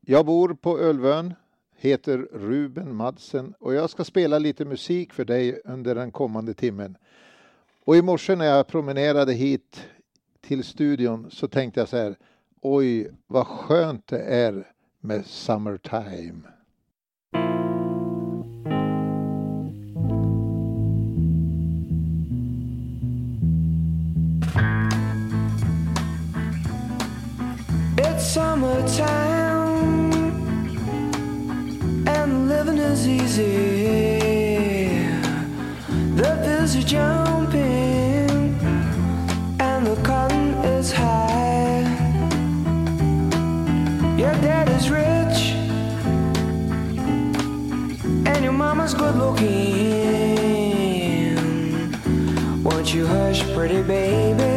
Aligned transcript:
Jag 0.01 0.27
bor 0.27 0.55
på 0.55 0.79
Ölvön, 0.79 1.35
heter 1.77 2.19
Ruben 2.33 2.97
Madsen 2.97 3.55
och 3.61 3.75
jag 3.75 3.91
ska 3.91 4.05
spela 4.05 4.39
lite 4.39 4.65
musik 4.65 5.13
för 5.13 5.25
dig 5.25 5.61
under 5.65 5.95
den 5.95 6.11
kommande 6.11 6.55
timmen. 6.55 6.97
Och 7.85 7.97
i 7.97 8.03
morse 8.03 8.37
när 8.37 8.45
jag 8.45 8.67
promenerade 8.67 9.33
hit 9.33 9.89
till 10.47 10.65
studion 10.65 11.31
så 11.31 11.49
tänkte 11.49 11.81
jag 11.81 11.89
så 11.89 11.97
här, 11.97 12.17
oj 12.61 13.11
vad 13.27 13.47
skönt 13.47 14.07
det 14.07 14.23
är 14.23 14.67
med 15.01 15.27
Summertime. 15.27 16.41
It's 27.99 28.35
summertime 28.35 30.13
and 32.07 32.49
living 32.49 32.79
is 32.79 33.07
easy. 33.07 33.47
The 36.17 36.37
bills 36.45 36.77
are 36.77 36.81
jumping 36.81 37.26
Won't 52.63 52.95
you 52.95 53.07
hush, 53.07 53.43
pretty 53.55 53.83
baby? 53.83 54.56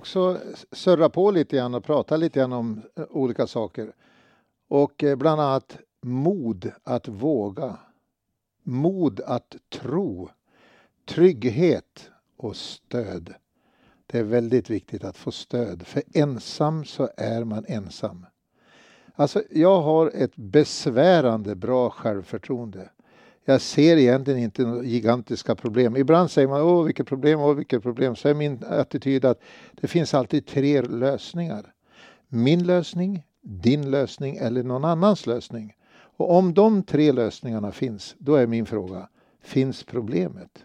Också 0.00 0.40
surra 0.72 1.08
på 1.08 1.30
lite 1.30 1.56
grann 1.56 1.74
och 1.74 1.84
prata 1.84 2.16
lite 2.16 2.38
grann 2.38 2.52
om 2.52 2.82
eh, 2.96 3.04
olika 3.10 3.46
saker. 3.46 3.92
Och 4.68 5.04
eh, 5.04 5.16
bland 5.16 5.40
annat 5.40 5.78
mod 6.02 6.72
att 6.84 7.08
våga. 7.08 7.76
Mod 8.62 9.20
att 9.20 9.56
tro. 9.68 10.30
Trygghet 11.04 12.10
och 12.36 12.56
stöd. 12.56 13.34
Det 14.06 14.18
är 14.18 14.22
väldigt 14.22 14.70
viktigt 14.70 15.04
att 15.04 15.16
få 15.16 15.32
stöd, 15.32 15.86
för 15.86 16.02
ensam 16.14 16.84
så 16.84 17.08
är 17.16 17.44
man 17.44 17.64
ensam. 17.68 18.26
Alltså, 19.14 19.42
jag 19.50 19.82
har 19.82 20.10
ett 20.14 20.36
besvärande 20.36 21.54
bra 21.54 21.90
självförtroende. 21.90 22.90
Jag 23.44 23.60
ser 23.60 23.96
egentligen 23.96 24.40
inte 24.40 24.62
några 24.62 24.82
gigantiska 24.82 25.54
problem. 25.54 25.96
Ibland 25.96 26.30
säger 26.30 26.48
man 26.48 26.62
åh 26.62 26.84
vilket 26.84 27.06
problem, 27.06 27.40
åh 27.40 27.54
vilket 27.54 27.82
problem. 27.82 28.16
Så 28.16 28.28
är 28.28 28.34
min 28.34 28.64
attityd 28.68 29.24
att 29.24 29.40
det 29.80 29.88
finns 29.88 30.14
alltid 30.14 30.46
tre 30.46 30.82
lösningar. 30.82 31.72
Min 32.28 32.66
lösning, 32.66 33.22
din 33.42 33.90
lösning 33.90 34.36
eller 34.36 34.62
någon 34.62 34.84
annans 34.84 35.26
lösning. 35.26 35.74
Och 36.16 36.36
om 36.36 36.54
de 36.54 36.82
tre 36.82 37.12
lösningarna 37.12 37.72
finns, 37.72 38.14
då 38.18 38.34
är 38.34 38.46
min 38.46 38.66
fråga, 38.66 39.08
finns 39.42 39.84
problemet? 39.84 40.64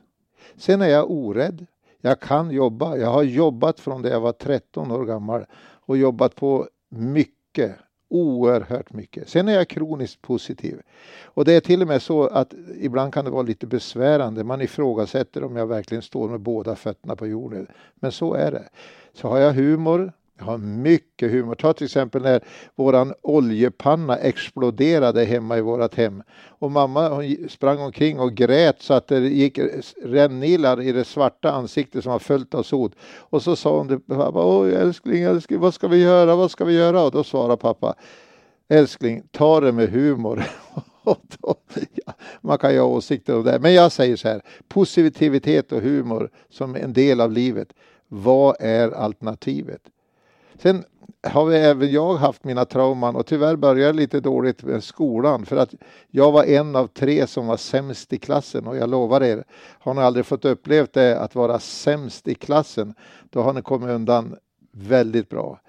Sen 0.58 0.82
är 0.82 0.88
jag 0.88 1.12
orädd. 1.12 1.66
Jag 2.02 2.20
kan 2.20 2.52
jobba. 2.52 2.98
Jag 2.98 3.10
har 3.12 3.24
jobbat 3.24 3.80
från 3.80 4.02
det 4.02 4.10
jag 4.10 4.20
var 4.20 4.32
13 4.32 4.92
år 4.92 5.06
gammal 5.06 5.46
och 5.86 5.98
jobbat 5.98 6.36
på 6.36 6.68
mycket, 6.90 7.76
oerhört 8.16 8.94
mycket. 8.94 9.30
Sen 9.30 9.48
är 9.48 9.54
jag 9.54 9.68
kroniskt 9.68 10.22
positiv. 10.22 10.82
Och 11.24 11.46
det 11.46 11.54
är 11.54 11.60
till 11.60 11.82
och 11.82 11.88
med 11.88 12.02
så 12.02 12.28
att 12.28 12.54
ibland 12.80 13.14
kan 13.14 13.26
det 13.26 13.32
vara 13.32 13.42
lite 13.42 13.68
besvärande. 13.68 14.44
Man 14.44 14.62
ifrågasätter 14.62 15.44
om 15.44 15.56
jag 15.56 15.68
verkligen 15.68 16.02
står 16.02 16.30
med 16.30 16.40
båda 16.40 16.76
fötterna 16.76 17.16
på 17.16 17.28
jorden. 17.28 17.68
Men 17.96 18.12
så 18.12 18.34
är 18.34 18.52
det. 18.52 18.70
Så 19.14 19.28
har 19.28 19.38
jag 19.38 19.54
humor. 19.54 20.14
Jag 20.38 20.46
har 20.46 20.58
mycket 20.58 21.32
humor. 21.32 21.56
Ta 21.56 21.74
till 21.74 21.86
exempel 21.86 22.22
när 22.22 22.44
våran 22.76 23.14
oljepanna 23.22 24.18
exploderade 24.18 25.26
hemma 25.26 25.58
i 25.58 25.62
vårat 25.62 25.96
hem. 25.96 26.24
Och 26.48 26.72
mamma 26.72 27.10
hon 27.10 27.50
sprang 27.50 27.80
omkring 27.80 28.20
och 28.20 28.34
grät 28.34 28.82
så 28.82 28.94
att 28.94 29.08
det 29.08 29.20
gick 29.20 29.60
rännilar 30.04 30.82
i 30.82 30.92
det 30.92 31.04
svarta 31.04 31.52
ansiktet 31.52 32.04
som 32.04 32.12
var 32.12 32.20
fullt 32.20 32.54
av 32.54 32.64
sot. 32.64 32.96
Och 33.02 33.42
så 33.42 33.56
sa 33.56 33.78
hon 33.78 33.88
till 33.88 34.00
pappa, 34.00 34.60
oj 34.60 34.76
älskling, 34.76 35.24
älskling, 35.24 35.60
vad 35.60 35.74
ska 35.74 35.88
vi 35.88 36.02
göra, 36.02 36.36
vad 36.36 36.52
ska 36.52 36.66
vi 36.66 36.74
göra? 36.74 37.02
Och 37.02 37.12
då 37.12 37.24
svarade 37.24 37.58
pappa, 37.58 37.96
älskling, 38.68 39.24
ta 39.32 39.60
det 39.60 39.72
med 39.72 39.90
humor. 39.90 40.44
Då, 41.06 41.56
ja, 42.06 42.14
man 42.42 42.58
kan 42.58 42.74
ju 42.74 42.80
ha 42.80 42.88
åsikter 42.88 43.36
om 43.38 43.44
det, 43.44 43.60
men 43.60 43.74
jag 43.74 43.92
säger 43.92 44.16
så 44.16 44.28
här, 44.28 44.42
positivitet 44.68 45.72
och 45.72 45.82
humor 45.82 46.30
som 46.50 46.76
en 46.76 46.94
del 46.94 47.22
av 47.22 47.32
livet. 47.32 47.74
Vad 48.08 48.56
är 48.60 48.92
alternativet? 48.92 49.82
Sen 50.58 50.84
har 51.28 51.46
vi 51.46 51.58
även 51.58 51.92
jag 51.92 52.16
haft 52.16 52.44
mina 52.44 52.66
trauman 52.66 53.16
och 53.16 53.26
tyvärr 53.26 53.56
började 53.56 53.82
jag 53.82 53.96
lite 53.96 54.20
dåligt 54.20 54.64
med 54.64 54.84
skolan. 54.84 55.46
För 55.46 55.58
att 55.58 55.74
jag 56.12 56.32
var 56.32 56.44
en 56.44 56.76
av 56.76 56.88
tre 56.88 57.28
som 57.28 57.48
var 57.48 57.58
sämst 57.58 58.14
i 58.14 58.18
klassen. 58.18 58.68
Och 58.68 58.78
jag 58.78 58.90
lovar 58.90 59.24
er, 59.24 59.44
har 59.80 59.94
ni 59.94 60.02
aldrig 60.02 60.26
fått 60.26 60.46
upplevt 60.46 60.94
det 60.94 61.20
att 61.20 61.36
vara 61.36 61.60
sämst 61.60 62.28
i 62.28 62.36
klassen, 62.36 62.94
då 63.30 63.42
har 63.42 63.54
ni 63.54 63.62
kommit 63.62 63.90
undan 63.90 64.36
väldigt 64.72 65.30
bra. 65.30 65.60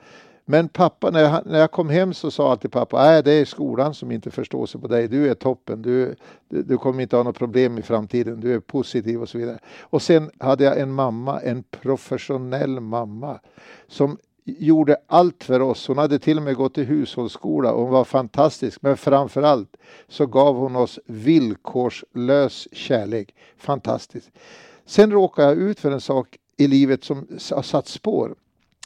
Men 0.48 0.68
pappa, 0.68 1.10
när 1.10 1.20
jag, 1.20 1.46
när 1.46 1.58
jag 1.58 1.70
kom 1.70 1.88
hem 1.88 2.14
så 2.14 2.30
sa 2.30 2.50
alltid 2.50 2.72
pappa, 2.72 3.02
nej 3.02 3.22
det 3.22 3.32
är 3.32 3.44
skolan 3.44 3.94
som 3.94 4.10
inte 4.10 4.30
förstår 4.30 4.66
sig 4.66 4.80
på 4.80 4.88
dig, 4.88 5.08
du 5.08 5.30
är 5.30 5.34
toppen, 5.34 5.82
du, 5.82 6.14
du, 6.48 6.62
du 6.62 6.76
kommer 6.76 7.02
inte 7.02 7.16
ha 7.16 7.22
något 7.22 7.38
problem 7.38 7.78
i 7.78 7.82
framtiden, 7.82 8.40
du 8.40 8.54
är 8.54 8.60
positiv 8.60 9.22
och 9.22 9.28
så 9.28 9.38
vidare. 9.38 9.58
Och 9.80 10.02
sen 10.02 10.30
hade 10.38 10.64
jag 10.64 10.80
en 10.80 10.92
mamma, 10.92 11.40
en 11.40 11.62
professionell 11.62 12.80
mamma, 12.80 13.40
som 13.88 14.18
gjorde 14.46 14.96
allt 15.06 15.44
för 15.44 15.60
oss. 15.62 15.88
Hon 15.88 15.98
hade 15.98 16.18
till 16.18 16.36
och 16.36 16.42
med 16.42 16.56
gått 16.56 16.78
i 16.78 16.84
hushållsskola 16.84 17.72
och 17.72 17.82
hon 17.82 17.90
var 17.90 18.04
fantastisk. 18.04 18.82
Men 18.82 18.96
framför 18.96 19.42
allt 19.42 19.76
så 20.08 20.26
gav 20.26 20.56
hon 20.56 20.76
oss 20.76 20.98
villkorslös 21.06 22.68
kärlek. 22.72 23.34
Fantastiskt. 23.56 24.30
Sen 24.84 25.12
råkade 25.12 25.48
jag 25.48 25.56
ut 25.56 25.80
för 25.80 25.90
en 25.90 26.00
sak 26.00 26.36
i 26.56 26.66
livet 26.66 27.04
som 27.04 27.26
har 27.52 27.62
satt 27.62 27.88
spår. 27.88 28.34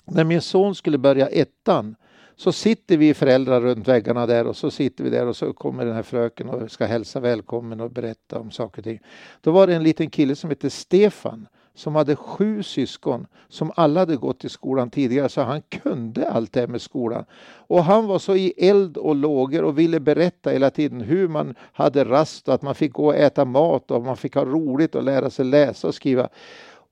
När 0.04 0.24
min 0.24 0.40
son 0.40 0.74
skulle 0.74 0.98
börja 0.98 1.28
ettan 1.28 1.96
så 2.36 2.52
sitter 2.52 2.96
vi 2.96 3.14
föräldrar 3.14 3.60
runt 3.60 3.88
väggarna 3.88 4.26
där 4.26 4.46
och 4.46 4.56
så 4.56 4.70
sitter 4.70 5.04
vi 5.04 5.10
där 5.10 5.26
och 5.26 5.36
så 5.36 5.52
kommer 5.52 5.86
den 5.86 5.94
här 5.94 6.02
fröken 6.02 6.48
och 6.48 6.70
ska 6.70 6.86
hälsa 6.86 7.20
välkommen 7.20 7.80
och 7.80 7.90
berätta 7.90 8.38
om 8.38 8.50
saker 8.50 8.78
och 8.78 8.84
ting. 8.84 9.00
Då 9.40 9.50
var 9.50 9.66
det 9.66 9.74
en 9.74 9.82
liten 9.82 10.10
kille 10.10 10.36
som 10.36 10.50
hette 10.50 10.70
Stefan 10.70 11.46
som 11.74 11.94
hade 11.94 12.16
sju 12.16 12.62
syskon 12.62 13.26
som 13.48 13.72
alla 13.76 14.00
hade 14.00 14.16
gått 14.16 14.44
i 14.44 14.48
skolan 14.48 14.90
tidigare 14.90 15.28
så 15.28 15.40
han 15.40 15.62
kunde 15.62 16.28
allt 16.28 16.52
det 16.52 16.60
här 16.60 16.66
med 16.66 16.82
skolan. 16.82 17.24
Och 17.66 17.84
han 17.84 18.06
var 18.06 18.18
så 18.18 18.36
i 18.36 18.54
eld 18.56 18.96
och 18.96 19.14
lågor 19.14 19.62
och 19.64 19.78
ville 19.78 20.00
berätta 20.00 20.50
hela 20.50 20.70
tiden 20.70 21.00
hur 21.00 21.28
man 21.28 21.54
hade 21.72 22.04
rast 22.04 22.48
och 22.48 22.54
att 22.54 22.62
man 22.62 22.74
fick 22.74 22.92
gå 22.92 23.06
och 23.06 23.16
äta 23.16 23.44
mat 23.44 23.90
och 23.90 24.02
man 24.02 24.16
fick 24.16 24.34
ha 24.34 24.44
roligt 24.44 24.94
och 24.94 25.02
lära 25.02 25.30
sig 25.30 25.44
läsa 25.44 25.88
och 25.88 25.94
skriva. 25.94 26.28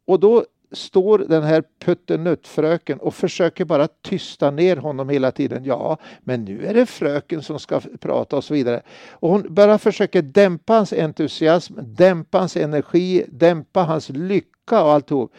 Och 0.07 0.21
då 0.21 0.45
står 0.73 1.19
den 1.19 1.43
här 1.43 1.65
puttenuttfröken 1.85 3.01
och 3.01 3.15
försöker 3.15 3.65
bara 3.65 3.89
tysta 3.89 4.51
ner 4.51 4.77
honom 4.77 5.09
hela 5.09 5.31
tiden. 5.31 5.65
Ja, 5.65 5.99
men 6.21 6.45
nu 6.45 6.67
är 6.67 6.75
det 6.75 6.87
fröken 6.87 7.43
som 7.43 7.59
ska 7.59 7.81
prata 8.01 8.37
och 8.37 8.45
så 8.45 8.55
vidare. 8.55 8.83
Och 9.11 9.31
hon 9.31 9.55
bara 9.55 9.79
försöker 9.79 10.23
dämpa 10.23 10.73
hans 10.73 10.93
entusiasm, 10.93 11.75
dämpa 11.83 12.39
hans 12.39 12.57
energi, 12.57 13.25
dämpa 13.29 13.83
hans 13.83 14.09
lycka 14.09 14.58
och 14.73 14.93
alltihop. 14.93 15.33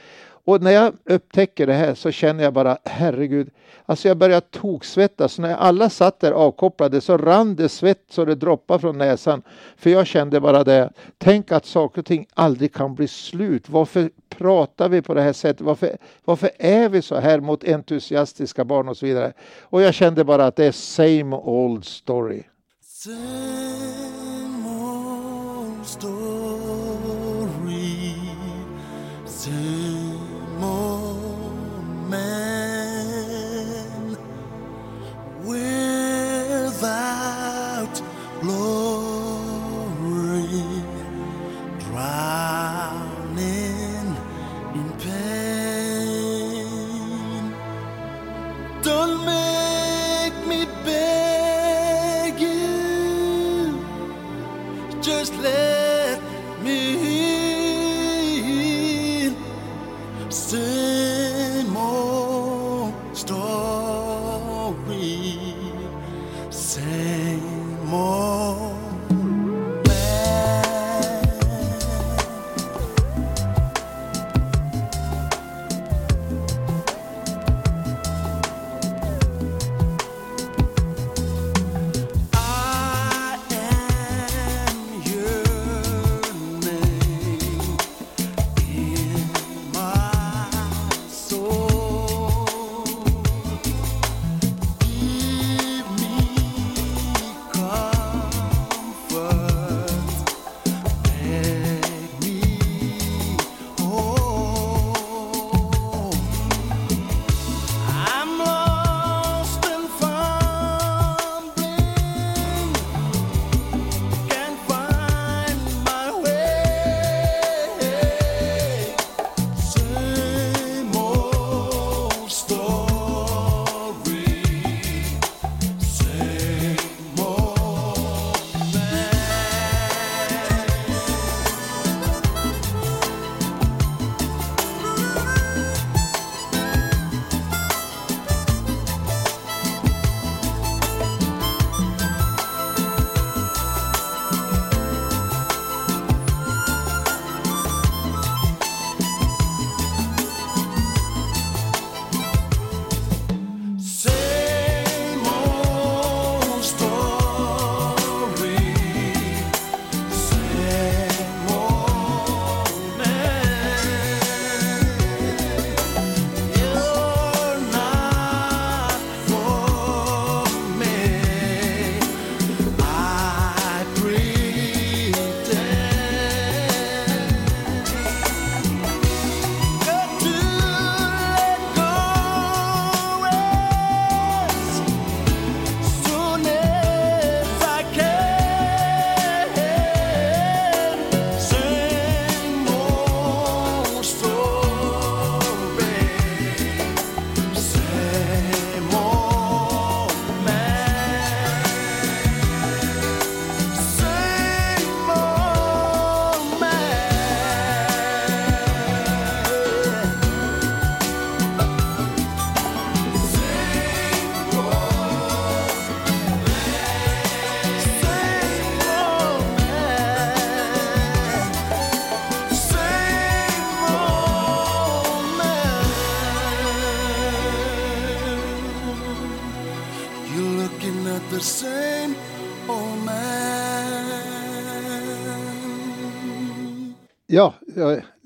Och 0.49 0.61
när 0.61 0.71
jag 0.71 0.93
upptäcker 1.05 1.67
det 1.67 1.73
här 1.73 1.93
så 1.93 2.11
känner 2.11 2.43
jag 2.43 2.53
bara 2.53 2.77
herregud, 2.85 3.49
alltså 3.85 4.07
jag 4.07 4.17
börjar 4.17 4.39
toksvettas. 4.39 5.39
När 5.39 5.55
alla 5.55 5.89
satt 5.89 6.19
där 6.19 6.31
avkopplade 6.31 7.01
så 7.01 7.17
rann 7.17 7.55
det 7.55 7.69
svett 7.69 8.03
så 8.09 8.25
det 8.25 8.35
droppade 8.35 8.79
från 8.79 8.97
näsan. 8.97 9.41
För 9.77 9.89
jag 9.89 10.07
kände 10.07 10.39
bara 10.39 10.63
det, 10.63 10.91
tänk 11.17 11.51
att 11.51 11.65
saker 11.65 12.01
och 12.01 12.05
ting 12.05 12.27
aldrig 12.33 12.73
kan 12.73 12.95
bli 12.95 13.07
slut. 13.07 13.69
Varför 13.69 14.09
pratar 14.29 14.89
vi 14.89 15.01
på 15.01 15.13
det 15.13 15.21
här 15.21 15.33
sättet? 15.33 15.61
Varför, 15.61 15.97
varför 16.25 16.49
är 16.59 16.89
vi 16.89 17.01
så 17.01 17.15
här 17.15 17.39
mot 17.39 17.63
entusiastiska 17.63 18.65
barn 18.65 18.89
och 18.89 18.97
så 18.97 19.05
vidare? 19.05 19.33
Och 19.61 19.81
jag 19.81 19.93
kände 19.93 20.23
bara 20.23 20.45
att 20.45 20.55
det 20.55 20.65
är 20.65 20.71
same 20.71 21.35
old 21.35 21.85
story. 21.85 22.43
Same 22.81 23.15
old 24.67 25.85
story. 25.85 26.38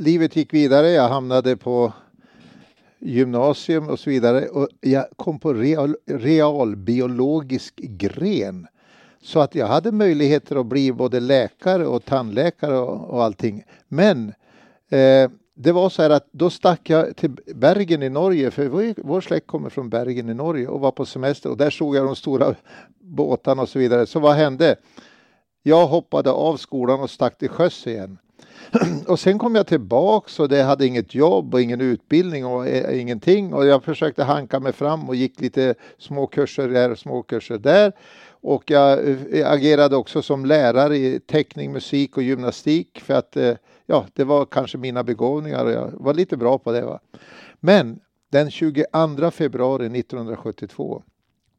Livet 0.04 0.36
gick 0.36 0.54
vidare. 0.54 0.90
Jag 0.90 1.10
hamnade 1.10 1.58
på 1.58 1.94
gymnasium 3.00 3.90
och 3.90 4.00
så 4.00 4.10
vidare. 4.10 4.48
Och 4.48 4.68
jag 4.82 5.06
kom 5.16 5.40
på 5.40 5.54
real, 5.54 5.96
realbiologisk 6.06 7.76
gren. 7.76 8.68
Så 9.22 9.40
att 9.40 9.56
jag 9.56 9.68
hade 9.68 9.92
möjligheter 9.92 10.56
att 10.56 10.66
bli 10.66 10.92
både 10.92 11.20
läkare 11.20 11.88
och 11.88 12.06
tandläkare 12.06 12.78
och, 12.78 13.10
och 13.10 13.24
allting. 13.24 13.64
Men 13.88 14.34
eh, 14.90 15.32
det 15.56 15.72
var 15.72 15.90
så 15.90 16.02
här 16.02 16.10
att 16.10 16.28
då 16.32 16.50
stack 16.50 16.90
jag 16.90 17.16
till 17.16 17.32
Bergen 17.56 18.04
i 18.04 18.10
Norge, 18.10 18.52
för 18.52 18.68
vår, 18.68 18.94
vår 18.98 19.22
släkt 19.22 19.48
kommer 19.48 19.70
från 19.70 19.90
Bergen 19.90 20.30
i 20.30 20.34
Norge 20.34 20.68
och 20.68 20.80
var 20.80 20.92
på 20.92 21.06
semester 21.06 21.50
och 21.50 21.58
där 21.58 21.70
såg 21.70 21.96
jag 21.96 22.06
de 22.06 22.16
stora 22.16 22.56
båtarna 23.00 23.62
och 23.62 23.70
så 23.70 23.80
vidare. 23.80 24.06
Så 24.06 24.20
vad 24.20 24.36
hände? 24.36 24.76
Jag 25.64 25.88
hoppade 25.88 26.32
av 26.32 26.58
skolan 26.58 27.00
och 27.00 27.10
stack 27.10 27.38
till 27.38 27.50
sjöss 27.50 27.88
igen. 27.88 28.18
och 29.08 29.20
sen 29.20 29.40
kom 29.40 29.56
jag 29.56 29.68
tillbaks 29.68 30.40
och 30.40 30.50
det 30.50 30.64
hade 30.64 30.88
inget 30.88 31.16
jobb 31.16 31.54
och 31.54 31.62
ingen 31.62 31.82
utbildning 31.82 32.46
och 32.46 32.68
eh, 32.68 33.02
ingenting 33.02 33.54
och 33.54 33.66
jag 33.66 33.84
försökte 33.84 34.24
hanka 34.24 34.60
mig 34.60 34.74
fram 34.74 35.10
och 35.10 35.16
gick 35.16 35.42
lite 35.42 35.76
små 35.98 36.28
kurser 36.28 36.68
där 36.68 36.92
och 36.92 37.00
små 37.00 37.24
kurser 37.24 37.58
där. 37.58 37.94
Och 38.28 38.72
eh, 38.72 39.16
jag 39.32 39.54
agerade 39.54 39.96
också 39.96 40.22
som 40.22 40.46
lärare 40.46 40.98
i 40.98 41.20
teckning, 41.20 41.72
musik 41.72 42.18
och 42.18 42.24
gymnastik 42.24 43.02
för 43.06 43.14
att 43.14 43.38
eh, 43.38 43.54
ja, 43.86 44.06
det 44.14 44.24
var 44.24 44.46
kanske 44.46 44.78
mina 44.78 45.04
begåvningar 45.04 45.66
och 45.66 45.72
jag 45.72 45.92
var 45.94 46.14
lite 46.14 46.38
bra 46.38 46.58
på 46.58 46.72
det. 46.72 46.82
Va? 46.82 47.00
Men 47.60 48.00
den 48.32 48.52
22 48.52 49.32
februari 49.32 50.00
1972 50.00 51.04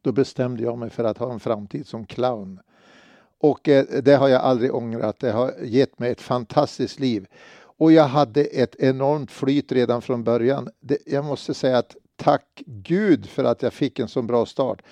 då 0.03 0.12
bestämde 0.12 0.62
jag 0.62 0.79
mig 0.79 0.91
för 0.91 1.05
att 1.05 1.19
ha 1.19 1.33
en 1.33 1.41
framtid 1.41 1.87
som 1.87 2.07
clown. 2.07 2.61
Och 3.41 3.69
eh, 3.69 3.85
det 4.03 4.17
har 4.17 4.29
jag 4.29 4.43
aldrig 4.43 4.75
ångrat. 4.75 5.21
Det 5.21 5.31
har 5.31 5.55
gett 5.62 5.99
mig 5.99 6.11
ett 6.11 6.21
fantastiskt 6.21 7.00
liv. 7.00 7.26
Och 7.76 7.93
jag 7.93 8.05
hade 8.05 8.45
ett 8.45 8.75
enormt 8.79 9.31
flyt 9.31 9.73
redan 9.73 10.03
från 10.03 10.25
början. 10.25 10.69
Det, 10.81 10.99
jag 11.07 11.25
måste 11.25 11.55
säga 11.55 11.79
att 11.79 11.97
tack 12.17 12.62
Gud 12.67 13.26
för 13.26 13.45
att 13.45 13.62
jag 13.62 13.73
fick 13.73 13.99
en 13.99 14.09
så 14.09 14.23
bra 14.23 14.47
start. 14.47 14.83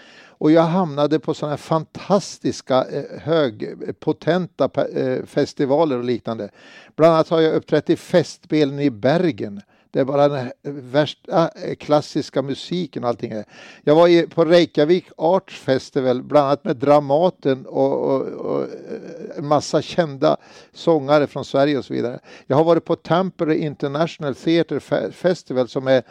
Och 0.43 0.51
jag 0.51 0.63
hamnade 0.63 1.19
på 1.21 1.35
sådana 1.35 1.53
här 1.53 1.59
fantastiska 1.59 2.85
eh, 2.85 3.21
högpotenta 3.21 4.71
eh, 4.85 5.25
festivaler 5.25 5.99
och 5.99 6.05
liknande. 6.05 6.51
Bland 6.97 7.15
annat 7.15 7.29
har 7.29 7.41
jag 7.41 7.55
uppträtt 7.55 7.91
i 7.91 7.97
Festspelen 7.97 8.81
i 8.81 8.91
Bergen 8.91 9.61
det 9.93 10.01
är 10.01 10.05
bara 10.05 10.29
den 10.29 10.51
värsta 10.63 11.51
eh, 11.65 11.75
klassiska 11.75 12.43
musiken 12.43 13.05
och 13.05 13.09
allting. 13.09 13.33
Jag 13.85 13.95
var 13.95 14.27
på 14.27 14.45
Reykjavik 14.45 15.05
Arts 15.17 15.61
Festival, 15.61 16.23
bland 16.23 16.47
annat 16.47 16.65
med 16.65 16.77
Dramaten 16.77 17.67
och, 17.67 17.93
och, 17.93 18.23
och 18.23 18.63
eh, 18.63 19.39
en 19.39 19.47
massa 19.47 19.83
kända 19.83 20.37
sångare 20.73 21.27
från 21.27 21.45
Sverige 21.45 21.79
och 21.79 21.85
så 21.85 21.95
vidare. 21.95 22.21
Jag 22.47 22.57
har 22.57 22.65
varit 22.65 22.85
på 22.85 22.97
Tampere 22.97 23.59
International 23.59 24.35
Theatre 24.35 24.81
Festival 25.11 25.69
som 25.69 25.87
är 25.87 26.03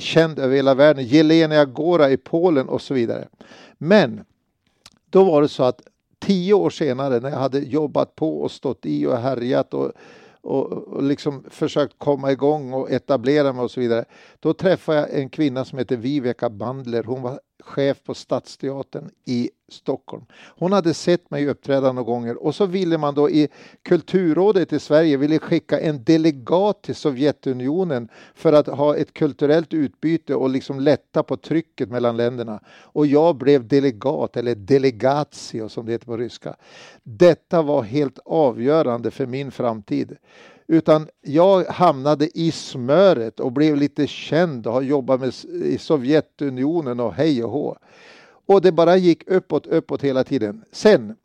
känd 0.00 0.38
över 0.38 0.56
hela 0.56 0.74
världen, 0.74 1.04
Jelenia 1.04 1.60
Agora 1.60 2.10
i 2.10 2.16
Polen 2.16 2.68
och 2.68 2.82
så 2.82 2.94
vidare. 2.94 3.28
Men 3.78 4.24
då 5.10 5.24
var 5.24 5.42
det 5.42 5.48
så 5.48 5.62
att 5.62 5.80
tio 6.18 6.54
år 6.54 6.70
senare 6.70 7.20
när 7.20 7.30
jag 7.30 7.38
hade 7.38 7.58
jobbat 7.58 8.16
på 8.16 8.40
och 8.40 8.50
stått 8.50 8.86
i 8.86 9.06
och 9.06 9.18
härjat 9.18 9.74
och 9.74 9.92
och, 10.44 10.72
och 10.72 11.02
liksom 11.02 11.44
försökt 11.50 11.98
komma 11.98 12.32
igång 12.32 12.72
och 12.72 12.90
etablera 12.90 13.52
mig 13.52 13.62
och 13.62 13.70
så 13.70 13.80
vidare. 13.80 14.04
Då 14.40 14.54
träffade 14.54 14.98
jag 14.98 15.14
en 15.20 15.28
kvinna 15.28 15.64
som 15.64 15.78
heter 15.78 15.96
Viveka 15.96 16.50
Bandler. 16.50 17.02
Hon 17.02 17.22
var 17.22 17.40
chef 17.64 18.02
på 18.04 18.14
Stadsteatern 18.14 19.10
i 19.24 19.50
Stockholm. 19.68 20.24
Hon 20.56 20.72
hade 20.72 20.94
sett 20.94 21.30
mig 21.30 21.48
uppträda 21.48 21.92
några 21.92 22.06
gånger 22.06 22.42
och 22.42 22.54
så 22.54 22.66
ville 22.66 22.98
man 22.98 23.14
då 23.14 23.30
i 23.30 23.48
Kulturrådet 23.82 24.72
i 24.72 24.80
Sverige 24.80 25.16
ville 25.16 25.38
skicka 25.38 25.80
en 25.80 26.04
delegat 26.04 26.82
till 26.82 26.94
Sovjetunionen 26.94 28.08
för 28.34 28.52
att 28.52 28.66
ha 28.66 28.96
ett 28.96 29.14
kulturellt 29.14 29.74
utbyte 29.74 30.34
och 30.34 30.50
liksom 30.50 30.80
lätta 30.80 31.22
på 31.22 31.36
trycket 31.36 31.90
mellan 31.90 32.16
länderna. 32.16 32.60
Och 32.68 33.06
jag 33.06 33.36
blev 33.36 33.68
delegat, 33.68 34.36
eller 34.36 34.54
delegatio 34.54 35.68
som 35.68 35.86
det 35.86 35.92
heter 35.92 36.06
på 36.06 36.16
ryska. 36.16 36.56
Detta 37.02 37.62
var 37.62 37.82
helt 37.82 38.18
avgörande 38.24 39.10
för 39.10 39.26
min 39.26 39.50
framtid. 39.50 40.16
Utan 40.66 41.08
jag 41.20 41.64
hamnade 41.64 42.38
i 42.38 42.52
smöret 42.52 43.40
och 43.40 43.52
blev 43.52 43.76
lite 43.76 44.06
känd 44.06 44.66
och 44.66 44.72
har 44.72 44.82
jobbat 44.82 45.20
med, 45.20 45.34
i 45.64 45.78
Sovjetunionen 45.78 47.00
och 47.00 47.14
hej 47.14 47.44
och 47.44 47.50
hå. 47.50 47.76
Och 48.46 48.60
det 48.60 48.72
bara 48.72 48.96
gick 48.96 49.30
uppåt, 49.30 49.66
uppåt 49.66 50.02
hela 50.02 50.24
tiden. 50.24 50.64
Sen 50.72 51.16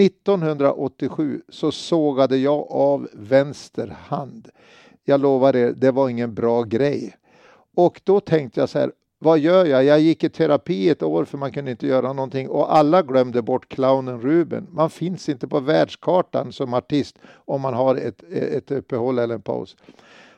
1987 0.00 1.42
så 1.48 1.72
sågade 1.72 2.36
jag 2.36 2.66
av 2.70 3.08
vänster 3.12 3.96
hand. 4.00 4.48
Jag 5.04 5.20
lovar 5.20 5.56
er, 5.56 5.72
det 5.76 5.90
var 5.90 6.08
ingen 6.08 6.34
bra 6.34 6.62
grej. 6.62 7.16
Och 7.74 8.00
då 8.04 8.20
tänkte 8.20 8.60
jag 8.60 8.68
så 8.68 8.78
här, 8.78 8.92
vad 9.18 9.38
gör 9.38 9.64
jag? 9.64 9.84
Jag 9.84 10.00
gick 10.00 10.24
i 10.24 10.28
terapi 10.28 10.88
ett 10.88 11.02
år 11.02 11.24
för 11.24 11.38
man 11.38 11.52
kunde 11.52 11.70
inte 11.70 11.86
göra 11.86 12.12
någonting 12.12 12.48
och 12.48 12.76
alla 12.76 13.02
glömde 13.02 13.42
bort 13.42 13.68
clownen 13.68 14.20
Ruben. 14.20 14.66
Man 14.70 14.90
finns 14.90 15.28
inte 15.28 15.48
på 15.48 15.60
världskartan 15.60 16.52
som 16.52 16.74
artist 16.74 17.18
om 17.34 17.60
man 17.60 17.74
har 17.74 17.96
ett, 17.96 18.22
ett 18.32 18.70
uppehåll 18.70 19.18
eller 19.18 19.34
en 19.34 19.42
paus. 19.42 19.76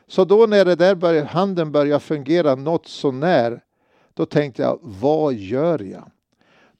Så 0.07 0.25
då 0.25 0.45
när 0.45 0.65
det 0.65 0.75
där 0.75 0.95
började, 0.95 1.27
handen 1.27 1.71
började 1.71 1.99
fungera 1.99 2.55
något 2.55 2.87
sånär, 2.87 3.61
då 4.13 4.25
tänkte 4.25 4.61
jag, 4.61 4.79
vad 4.81 5.33
gör 5.33 5.79
jag? 5.79 6.11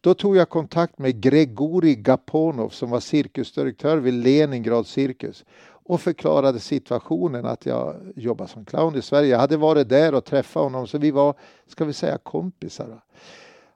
Då 0.01 0.13
tog 0.13 0.37
jag 0.37 0.49
kontakt 0.49 0.99
med 0.99 1.21
Gregori 1.21 1.95
Gaponov 1.95 2.69
som 2.69 2.89
var 2.89 2.99
cirkusdirektör 2.99 3.97
vid 3.97 4.13
Leningrad 4.13 4.87
cirkus 4.87 5.45
och 5.89 6.01
förklarade 6.01 6.59
situationen 6.59 7.45
att 7.45 7.65
jag 7.65 7.95
jobbar 8.15 8.45
som 8.45 8.65
clown 8.65 8.95
i 8.95 9.01
Sverige. 9.01 9.29
Jag 9.29 9.39
hade 9.39 9.57
varit 9.57 9.89
där 9.89 10.13
och 10.13 10.25
träffat 10.25 10.63
honom 10.63 10.87
så 10.87 10.97
vi 10.97 11.11
var, 11.11 11.33
ska 11.67 11.85
vi 11.85 11.93
säga 11.93 12.17
kompisar. 12.17 13.01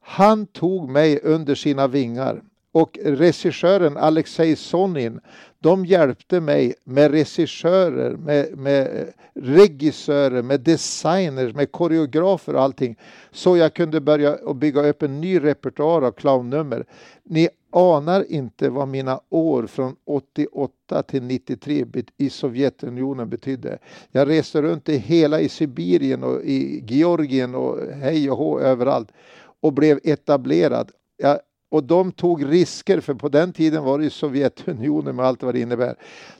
Han 0.01 0.45
tog 0.45 0.89
mig 0.89 1.19
under 1.23 1.55
sina 1.55 1.87
vingar 1.87 2.41
och 2.71 2.99
regissören 3.03 3.97
Alexej 3.97 4.55
Sonin 4.55 5.19
de 5.59 5.85
hjälpte 5.85 6.39
mig 6.39 6.73
med 6.83 7.11
regissörer, 7.11 8.17
med, 8.17 8.57
med 8.57 9.13
regissörer, 9.33 10.41
med 10.41 10.59
designers, 10.59 11.53
med 11.53 11.71
koreografer 11.71 12.55
och 12.55 12.61
allting. 12.61 12.99
Så 13.31 13.57
jag 13.57 13.73
kunde 13.73 14.01
börja 14.01 14.35
och 14.35 14.55
bygga 14.55 14.81
upp 14.81 15.01
en 15.01 15.21
ny 15.21 15.39
repertoar 15.43 16.01
av 16.01 16.11
clownnummer. 16.11 16.85
Ni 17.23 17.49
anar 17.73 18.31
inte 18.31 18.69
vad 18.69 18.87
mina 18.87 19.19
år 19.29 19.67
från 19.67 19.95
88 20.05 21.03
till 21.03 21.23
93 21.23 21.85
i 22.17 22.29
Sovjetunionen 22.29 23.29
betydde. 23.29 23.77
Jag 24.11 24.29
reste 24.29 24.61
runt 24.61 24.89
i 24.89 24.97
hela 24.97 25.39
i 25.39 25.49
Sibirien 25.49 26.23
och 26.23 26.41
i 26.43 26.83
Georgien 26.87 27.55
och 27.55 27.79
hej 27.93 28.31
och 28.31 28.37
hå 28.37 28.59
överallt 28.59 29.11
och 29.61 29.73
blev 29.73 29.99
etablerad. 30.03 30.91
Jag 31.17 31.39
och 31.73 31.83
de 31.83 32.11
tog 32.11 32.51
risker, 32.51 32.99
för 32.99 33.13
på 33.13 33.29
den 33.29 33.53
tiden 33.53 33.83
var 33.83 33.97
det 33.97 34.03
ju 34.03 34.09
Sovjetunionen 34.09 35.15
med 35.15 35.25
allt 35.25 35.43
vad 35.43 35.53
det 35.53 35.59
innebär. 35.59 35.95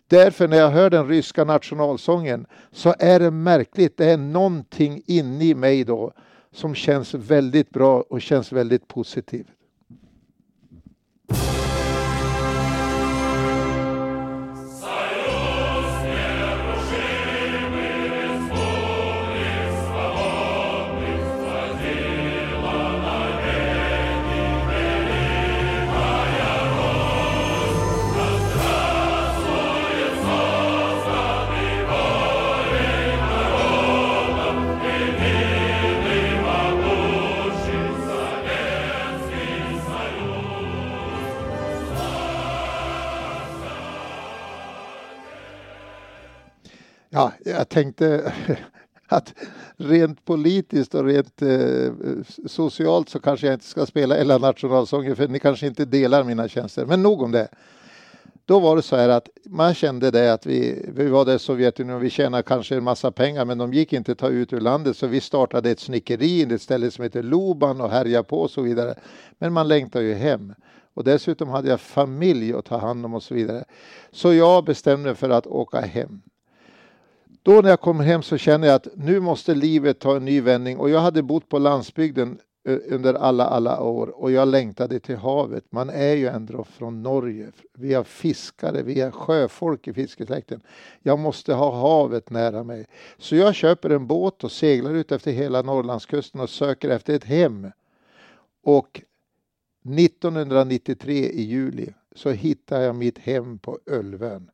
Därför 0.08 0.48
när 0.48 0.58
jag 0.58 0.70
hör 0.70 0.90
den 0.90 1.08
ryska 1.08 1.44
nationalsången 1.44 2.46
så 2.72 2.96
är 3.00 3.20
det 3.20 3.32
märkligt, 3.32 3.98
det 3.98 4.12
är 4.12 4.18
någonting 4.18 5.02
inne 5.06 5.46
i 5.46 5.56
mig 5.56 5.84
då 5.84 6.12
som 6.52 6.76
känns 6.76 7.14
väldigt 7.14 7.70
bra 7.70 8.02
och 8.02 8.22
känns 8.22 8.52
väldigt 8.52 8.88
positivt. 8.88 9.48
Ja, 47.16 47.32
jag 47.46 47.70
tänkte 47.70 48.34
att 49.08 49.34
rent 49.78 50.26
politiskt 50.26 50.96
och 50.96 51.06
rent 51.06 51.42
eh, 51.42 51.92
socialt 52.48 53.10
så 53.10 53.20
kanske 53.20 53.48
jag 53.48 53.54
inte 53.54 53.66
ska 53.66 53.86
spela 53.86 54.16
hela 54.16 54.38
nationalsången 54.38 55.16
för 55.16 55.28
ni 55.28 55.40
kanske 55.40 55.68
inte 55.68 55.86
delar 55.86 56.24
mina 56.24 56.48
känslor. 56.48 56.86
Men 56.86 57.04
nog 57.04 57.22
om 57.22 57.32
det. 57.32 57.48
Då 58.46 58.60
var 58.60 58.76
det 58.76 58.82
så 58.82 58.96
här 58.96 59.10
att 59.10 59.30
man 59.46 59.74
kände 59.74 60.12
det 60.12 60.34
att 60.34 60.46
vi, 60.46 60.86
vi 60.96 61.08
var 61.08 61.26
där 61.26 61.36
i 61.36 61.40
Sovjetunionen, 61.40 62.02
vi 62.02 62.10
tjänade 62.10 62.44
kanske 62.44 62.76
en 62.76 62.84
massa 62.84 63.12
pengar 63.12 63.46
men 63.46 63.58
de 63.58 63.74
gick 63.74 63.94
inte 63.94 64.12
att 64.12 64.18
ta 64.18 64.30
ut 64.30 64.54
ur 64.54 64.62
landet 64.62 64.98
så 64.98 65.08
vi 65.08 65.22
startade 65.22 65.72
ett 65.72 65.80
snickeri 65.80 66.26
i 66.26 66.54
ett 66.54 66.62
ställe 66.62 66.92
som 66.92 67.04
heter 67.04 67.24
Loban 67.24 67.82
och 67.82 67.90
härjade 67.90 68.24
på 68.24 68.42
och 68.42 68.52
så 68.52 68.62
vidare. 68.62 68.96
Men 69.40 69.54
man 69.54 69.68
längtar 69.68 70.02
ju 70.02 70.14
hem. 70.14 70.54
Och 70.94 71.04
dessutom 71.04 71.50
hade 71.50 71.70
jag 71.70 71.82
familj 71.82 72.54
att 72.54 72.66
ta 72.66 72.78
hand 72.78 73.06
om 73.06 73.14
och 73.14 73.24
så 73.24 73.34
vidare. 73.34 73.64
Så 74.12 74.34
jag 74.34 74.66
bestämde 74.66 75.06
mig 75.06 75.16
för 75.16 75.30
att 75.30 75.48
åka 75.48 75.80
hem. 75.80 76.22
Då 77.44 77.62
när 77.62 77.70
jag 77.70 77.82
kom 77.82 78.00
hem 78.00 78.22
så 78.24 78.38
kände 78.38 78.68
jag 78.68 78.76
att 78.76 78.88
nu 78.96 79.20
måste 79.20 79.56
livet 79.56 80.00
ta 80.00 80.16
en 80.16 80.26
ny 80.26 80.42
vändning 80.42 80.78
och 80.78 80.90
jag 80.90 81.00
hade 81.00 81.24
bott 81.24 81.50
på 81.50 81.60
landsbygden 81.60 82.40
eh, 82.68 82.78
under 82.90 83.14
alla, 83.14 83.46
alla 83.46 83.82
år 83.82 84.08
och 84.08 84.32
jag 84.32 84.48
längtade 84.48 85.00
till 85.00 85.16
havet. 85.16 85.64
Man 85.70 85.90
är 85.90 86.14
ju 86.14 86.28
ändå 86.28 86.64
från 86.64 87.04
Norge. 87.04 87.52
Vi 87.74 87.94
är 87.94 88.04
fiskare, 88.04 88.84
vi 88.84 89.02
är 89.02 89.12
sjöfolk 89.12 89.88
i 89.88 89.94
fiskesläkten. 89.94 90.62
Jag 91.02 91.20
måste 91.20 91.54
ha 91.54 91.72
havet 91.82 92.30
nära 92.30 92.64
mig. 92.64 92.86
Så 93.18 93.36
jag 93.36 93.56
köper 93.56 93.90
en 93.90 94.08
båt 94.08 94.44
och 94.44 94.52
seglar 94.52 94.94
ut 94.94 95.12
efter 95.12 95.32
hela 95.32 95.62
Norrlandskusten 95.62 96.42
och 96.42 96.50
söker 96.50 96.90
efter 96.90 97.14
ett 97.16 97.24
hem. 97.24 97.72
Och 98.64 99.02
1993 99.98 101.14
i 101.14 101.42
juli 101.42 101.94
så 102.16 102.30
hittar 102.30 102.82
jag 102.82 102.96
mitt 102.96 103.18
hem 103.18 103.60
på 103.60 103.80
Ölvön. 103.86 104.50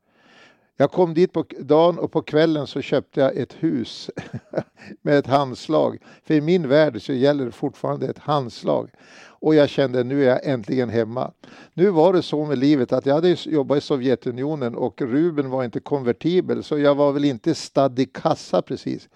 Jag 0.80 0.92
kom 0.92 1.14
dit 1.14 1.32
på 1.32 1.44
dagen 1.58 1.98
och 1.98 2.12
på 2.12 2.22
kvällen 2.22 2.66
så 2.66 2.80
köpte 2.80 3.20
jag 3.20 3.36
ett 3.36 3.52
hus 3.58 4.10
med 5.02 5.18
ett 5.18 5.26
handslag. 5.26 5.98
För 6.24 6.34
i 6.34 6.40
min 6.40 6.68
värld 6.68 7.02
så 7.02 7.12
gäller 7.12 7.44
det 7.44 7.52
fortfarande 7.52 8.06
ett 8.06 8.18
handslag. 8.18 8.90
Och 9.22 9.54
jag 9.54 9.68
kände 9.68 10.04
nu 10.04 10.24
är 10.24 10.28
jag 10.28 10.46
äntligen 10.46 10.88
hemma. 10.88 11.32
Nu 11.74 11.90
var 11.90 12.12
det 12.12 12.22
så 12.22 12.44
med 12.44 12.58
livet 12.58 12.92
att 12.92 13.06
jag 13.06 13.14
hade 13.14 13.36
jobbat 13.44 13.78
i 13.78 13.80
Sovjetunionen 13.80 14.74
och 14.74 15.02
rubeln 15.02 15.50
var 15.50 15.64
inte 15.64 15.80
konvertibel 15.80 16.62
så 16.62 16.78
jag 16.78 16.94
var 16.94 17.12
väl 17.12 17.24
inte 17.24 17.54
stadd 17.54 17.98
i 17.98 18.06
kassa 18.06 18.62
precis. 18.62 19.08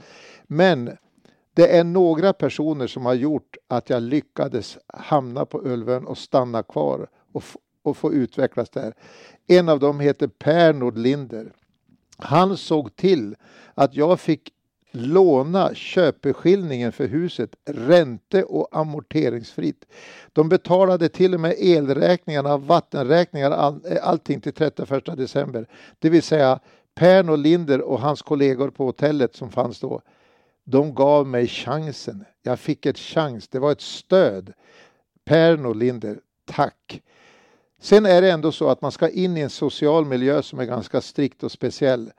Men 0.42 0.90
det 1.54 1.76
är 1.76 1.84
några 1.84 2.32
personer 2.32 2.86
som 2.86 3.06
har 3.06 3.14
gjort 3.14 3.56
att 3.68 3.90
jag 3.90 4.02
lyckades 4.02 4.78
hamna 4.86 5.44
på 5.46 5.60
Ulvön 5.64 6.06
och 6.06 6.18
stanna 6.18 6.62
kvar 6.62 7.06
och, 7.32 7.44
och 7.84 7.96
få 7.96 8.12
utvecklas 8.12 8.70
där. 8.70 8.94
En 9.46 9.68
av 9.68 9.80
dem 9.80 10.00
heter 10.00 10.26
Per 10.26 10.72
Nordlinder. 10.72 11.52
Han 12.16 12.56
såg 12.56 12.96
till 12.96 13.36
att 13.74 13.94
jag 13.94 14.20
fick 14.20 14.52
låna 14.90 15.74
köpeskillningen 15.74 16.92
för 16.92 17.08
huset 17.08 17.50
ränte 17.64 18.42
och 18.42 18.68
amorteringsfritt. 18.72 19.84
De 20.32 20.48
betalade 20.48 21.08
till 21.08 21.34
och 21.34 21.40
med 21.40 21.54
elräkningarna, 21.58 22.56
vattenräkningar, 22.56 23.50
all, 23.50 23.80
eh, 23.88 24.08
allting 24.08 24.40
till 24.40 24.52
31 24.52 25.16
december. 25.16 25.68
Det 25.98 26.10
vill 26.10 26.22
säga 26.22 26.60
Per 26.94 27.22
Nordlinder 27.22 27.80
och 27.80 28.00
hans 28.00 28.22
kollegor 28.22 28.70
på 28.70 28.84
hotellet 28.84 29.36
som 29.36 29.50
fanns 29.50 29.80
då 29.80 30.00
de 30.64 30.94
gav 30.94 31.26
mig 31.26 31.46
chansen. 31.46 32.24
Jag 32.42 32.58
fick 32.58 32.86
ett 32.86 32.98
chans. 32.98 33.48
Det 33.48 33.58
var 33.58 33.72
ett 33.72 33.80
stöd. 33.80 34.52
Per 35.24 35.56
Nordlinder, 35.56 36.20
tack. 36.44 37.02
Sen 37.84 38.06
är 38.06 38.22
det 38.22 38.30
ändå 38.30 38.52
så 38.52 38.68
att 38.68 38.82
man 38.82 38.92
ska 38.92 39.08
in 39.08 39.36
i 39.36 39.40
en 39.40 39.50
social 39.50 40.04
miljö 40.04 40.42
som 40.42 40.58
är 40.58 40.64
ganska 40.64 41.00
strikt 41.00 41.42
och 41.42 41.52
speciell. 41.52 42.10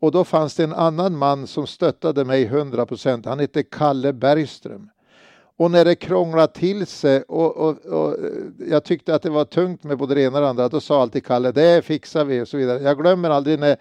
Och 0.00 0.12
då 0.12 0.24
fanns 0.24 0.54
det 0.54 0.64
en 0.64 0.72
annan 0.72 1.16
man 1.16 1.46
som 1.46 1.66
stöttade 1.66 2.24
mig 2.24 2.44
100 2.44 2.86
procent. 2.86 3.26
Han 3.26 3.38
hette 3.38 3.62
Kalle 3.62 4.12
Bergström. 4.12 4.90
Och 5.56 5.70
när 5.70 5.84
det 5.84 5.94
krånglade 5.94 6.52
till 6.52 6.86
sig 6.86 7.22
och, 7.22 7.56
och, 7.56 7.86
och, 7.86 8.14
eh, 8.14 8.30
jag 8.70 8.84
tyckte 8.84 9.14
att 9.14 9.22
det 9.22 9.30
var 9.30 9.44
tungt 9.44 9.84
med 9.84 9.98
både 9.98 10.14
det 10.14 10.22
ena 10.22 10.36
och 10.36 10.42
det 10.42 10.48
andra, 10.48 10.68
då 10.68 10.80
sa 10.80 11.02
alltid 11.02 11.26
Kalle, 11.26 11.52
det 11.52 11.84
fixar 11.84 12.24
vi 12.24 12.40
och 12.40 12.48
så 12.48 12.56
vidare. 12.56 12.82
Jag 12.82 12.98
glömmer 12.98 13.30
aldrig 13.30 13.58
när 13.58 13.76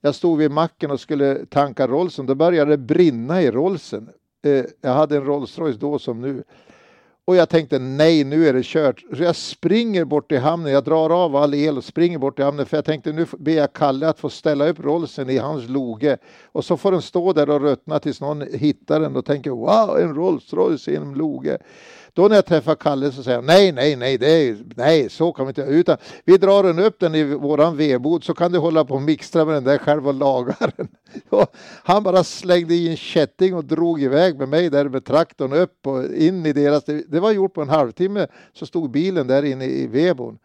jag 0.00 0.14
stod 0.14 0.38
vid 0.38 0.50
macken 0.50 0.90
och 0.90 1.00
skulle 1.00 1.46
tanka 1.46 1.86
Rollsen. 1.86 2.26
Då 2.26 2.34
började 2.34 2.70
det 2.70 2.78
brinna 2.78 3.42
i 3.42 3.50
Rollsen. 3.50 4.10
Eh, 4.44 4.64
jag 4.80 4.94
hade 4.94 5.16
en 5.16 5.24
Rolls 5.24 5.58
Royce 5.58 5.78
då 5.78 5.98
som 5.98 6.20
nu. 6.20 6.44
Och 7.28 7.36
jag 7.36 7.48
tänkte 7.48 7.78
nej, 7.78 8.24
nu 8.24 8.48
är 8.48 8.52
det 8.52 8.64
kört. 8.64 9.04
Så 9.16 9.22
jag 9.22 9.36
springer 9.36 10.04
bort 10.04 10.28
till 10.28 10.38
hamnen. 10.38 10.72
Jag 10.72 10.84
drar 10.84 11.24
av 11.24 11.36
all 11.36 11.54
el 11.54 11.76
och 11.76 11.84
springer 11.84 12.18
bort 12.18 12.36
till 12.36 12.44
hamnen. 12.44 12.66
För 12.66 12.76
jag 12.76 12.84
tänkte 12.84 13.12
nu 13.12 13.26
ber 13.38 13.52
jag 13.52 13.72
Kalle 13.72 14.08
att 14.08 14.18
få 14.18 14.30
ställa 14.30 14.68
upp 14.68 14.80
Rollsen 14.80 15.30
i 15.30 15.38
hans 15.38 15.68
loge. 15.68 16.18
Och 16.44 16.64
så 16.64 16.76
får 16.76 16.92
den 16.92 17.02
stå 17.02 17.32
där 17.32 17.50
och 17.50 17.60
ruttna 17.60 17.98
tills 17.98 18.20
någon 18.20 18.44
hittar 18.52 19.00
den 19.00 19.16
och 19.16 19.24
tänker 19.24 19.50
wow, 19.50 19.98
en 19.98 20.14
Rolls 20.14 20.52
Royce 20.52 20.88
i 20.88 20.96
en 20.96 21.12
loge. 21.12 21.58
Då 22.12 22.28
när 22.28 22.36
jag 22.36 22.46
träffar 22.46 22.74
Kalle 22.74 23.12
så 23.12 23.22
säger 23.22 23.38
han 23.38 23.46
nej, 23.46 23.72
nej, 23.72 23.96
nej, 23.96 24.18
det 24.18 24.30
är, 24.30 24.56
nej, 24.76 25.10
så 25.10 25.32
kan 25.32 25.46
vi 25.46 25.50
inte 25.50 25.62
utan 25.62 25.96
vi 26.24 26.36
drar 26.38 26.62
den 26.62 26.78
upp 26.78 27.00
den 27.00 27.14
i 27.14 27.24
våran 27.24 27.76
vedbod 27.76 28.24
så 28.24 28.34
kan 28.34 28.52
du 28.52 28.58
hålla 28.58 28.84
på 28.84 28.94
och 28.94 29.02
mixtra 29.02 29.44
med 29.44 29.54
den 29.54 29.64
där 29.64 29.78
själv 29.78 30.08
och 30.08 30.14
laga 30.14 30.56
den. 30.76 30.88
han 31.84 32.02
bara 32.02 32.24
slängde 32.24 32.74
i 32.74 32.88
en 32.88 32.96
kätting 32.96 33.54
och 33.54 33.64
drog 33.64 34.02
iväg 34.02 34.38
med 34.38 34.48
mig 34.48 34.70
där 34.70 34.88
med 34.88 35.04
traktorn 35.04 35.52
upp 35.52 35.86
och 35.86 36.04
in 36.04 36.46
i 36.46 36.52
deras, 36.52 36.84
det 36.84 37.20
var 37.20 37.32
gjort 37.32 37.54
på 37.54 37.62
en 37.62 37.68
halvtimme 37.68 38.26
så 38.52 38.66
stod 38.66 38.90
bilen 38.90 39.26
där 39.26 39.42
inne 39.42 39.64
i 39.64 39.86
vedboden. 39.86 40.38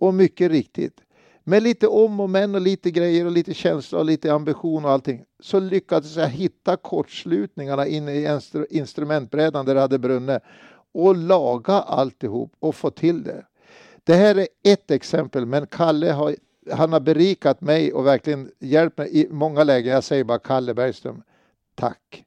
Och 0.00 0.14
mycket 0.14 0.50
riktigt, 0.50 1.00
med 1.44 1.62
lite 1.62 1.88
om 1.88 2.20
och 2.20 2.30
men 2.30 2.54
och 2.54 2.60
lite 2.60 2.90
grejer 2.90 3.24
och 3.24 3.32
lite 3.32 3.54
känsla 3.54 3.98
och 3.98 4.04
lite 4.04 4.32
ambition 4.32 4.84
och 4.84 4.90
allting 4.90 5.24
så 5.40 5.60
lyckades 5.60 6.16
jag 6.16 6.28
hitta 6.28 6.76
kortslutningarna 6.76 7.86
inne 7.86 8.12
i 8.12 8.40
instrumentbrädan 8.70 9.66
där 9.66 9.74
det 9.74 9.80
hade 9.80 9.98
brunnit 9.98 10.42
och 10.94 11.16
laga 11.16 11.72
alltihop 11.72 12.52
och 12.58 12.74
få 12.74 12.90
till 12.90 13.22
det. 13.22 13.44
Det 14.04 14.14
här 14.14 14.38
är 14.38 14.48
ett 14.64 14.90
exempel, 14.90 15.46
men 15.46 15.66
Kalle 15.66 16.12
har, 16.12 16.34
han 16.72 16.92
har 16.92 17.00
berikat 17.00 17.60
mig 17.60 17.92
och 17.92 18.06
verkligen 18.06 18.50
hjälpt 18.58 18.98
mig 18.98 19.20
i 19.20 19.28
många 19.30 19.64
lägen. 19.64 19.92
Jag 19.92 20.04
säger 20.04 20.24
bara 20.24 20.38
Kalle 20.38 20.74
Bergström, 20.74 21.22
tack. 21.74 22.24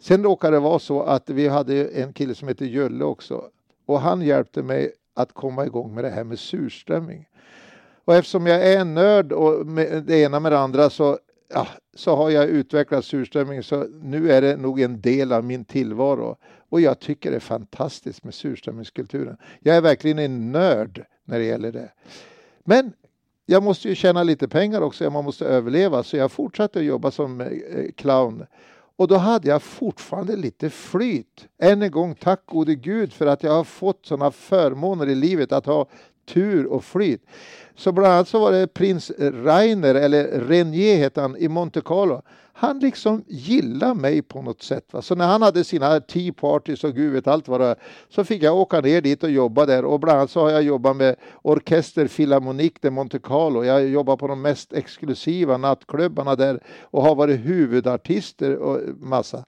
Sen 0.00 0.22
råkade 0.22 0.56
det 0.56 0.60
vara 0.60 0.78
så 0.78 1.02
att 1.02 1.30
vi 1.30 1.48
hade 1.48 1.86
en 1.86 2.12
kille 2.12 2.34
som 2.34 2.48
heter 2.48 2.66
Jölle 2.66 3.04
också 3.04 3.50
och 3.86 4.00
han 4.00 4.22
hjälpte 4.22 4.62
mig 4.62 4.92
att 5.14 5.32
komma 5.32 5.66
igång 5.66 5.94
med 5.94 6.04
det 6.04 6.10
här 6.10 6.24
med 6.24 6.38
surströmming. 6.38 7.28
Och 8.04 8.14
eftersom 8.14 8.46
jag 8.46 8.66
är 8.72 8.80
en 8.80 8.94
nörd 8.94 9.32
och 9.32 9.66
med 9.66 10.04
det 10.06 10.18
ena 10.18 10.40
med 10.40 10.52
det 10.52 10.58
andra 10.58 10.90
så, 10.90 11.18
ja, 11.54 11.66
så 11.94 12.16
har 12.16 12.30
jag 12.30 12.48
utvecklat 12.48 13.04
surströmming 13.04 13.62
så 13.62 13.86
nu 14.02 14.32
är 14.32 14.42
det 14.42 14.56
nog 14.56 14.80
en 14.80 15.00
del 15.00 15.32
av 15.32 15.44
min 15.44 15.64
tillvaro. 15.64 16.36
Och 16.68 16.80
jag 16.80 17.00
tycker 17.00 17.30
det 17.30 17.36
är 17.36 17.40
fantastiskt 17.40 18.24
med 18.24 18.34
surströmmingskulturen. 18.34 19.36
Jag 19.60 19.76
är 19.76 19.80
verkligen 19.80 20.18
en 20.18 20.52
nörd 20.52 21.04
när 21.24 21.38
det 21.38 21.44
gäller 21.44 21.72
det. 21.72 21.92
Men 22.64 22.92
jag 23.46 23.62
måste 23.62 23.88
ju 23.88 23.94
tjäna 23.94 24.22
lite 24.22 24.48
pengar 24.48 24.80
också, 24.80 25.10
man 25.10 25.24
måste 25.24 25.46
överleva, 25.46 26.02
så 26.02 26.16
jag 26.16 26.32
fortsatte 26.32 26.78
att 26.78 26.84
jobba 26.84 27.10
som 27.10 27.40
eh, 27.40 27.48
clown. 27.96 28.46
Och 28.96 29.08
då 29.08 29.16
hade 29.16 29.48
jag 29.48 29.62
fortfarande 29.62 30.36
lite 30.36 30.70
flyt. 30.70 31.48
Än 31.58 31.82
en 31.82 31.90
gång, 31.90 32.14
tack 32.14 32.46
gode 32.46 32.74
Gud 32.74 33.12
för 33.12 33.26
att 33.26 33.42
jag 33.42 33.52
har 33.52 33.64
fått 33.64 34.06
sådana 34.06 34.30
förmåner 34.30 35.06
i 35.06 35.14
livet 35.14 35.52
att 35.52 35.66
ha 35.66 35.86
tur 36.26 36.66
och 36.66 36.84
flyt. 36.84 37.26
Så 37.76 37.92
bland 37.92 38.12
annat 38.12 38.28
så 38.28 38.38
var 38.38 38.52
det 38.52 38.66
prins 38.66 39.12
Rainer, 39.18 39.94
eller 39.94 40.24
Renier 40.40 40.96
hette 40.96 41.20
han, 41.20 41.36
i 41.36 41.48
Monte 41.48 41.80
Carlo. 41.80 42.22
Han 42.56 42.78
liksom 42.78 43.24
gillade 43.26 43.94
mig 43.94 44.22
på 44.22 44.42
något 44.42 44.62
sätt. 44.62 44.92
Va? 44.92 45.02
Så 45.02 45.14
när 45.14 45.26
han 45.26 45.42
hade 45.42 45.64
sina 45.64 46.00
tea 46.00 46.32
parties 46.32 46.84
och 46.84 46.94
gud 46.94 47.12
vet 47.12 47.26
allt 47.26 47.48
vad 47.48 47.60
det 47.60 47.66
var, 47.66 47.76
så 48.08 48.24
fick 48.24 48.42
jag 48.42 48.56
åka 48.56 48.80
ner 48.80 49.00
dit 49.00 49.22
och 49.22 49.30
jobba 49.30 49.66
där. 49.66 49.84
Och 49.84 50.00
bland 50.00 50.18
annat 50.18 50.30
så 50.30 50.40
har 50.40 50.50
jag 50.50 50.62
jobbat 50.62 50.96
med 50.96 51.16
Orkester 51.42 52.08
Philharmonique 52.08 52.78
de 52.80 52.90
Monte 52.90 53.18
Carlo. 53.18 53.64
Jag 53.64 53.74
har 53.74 53.80
jobbat 53.80 54.18
på 54.18 54.28
de 54.28 54.42
mest 54.42 54.72
exklusiva 54.72 55.56
nattklubbarna 55.56 56.36
där 56.36 56.60
och 56.82 57.02
har 57.02 57.14
varit 57.14 57.40
huvudartister 57.40 58.56
och 58.56 58.80
massa. 58.98 59.44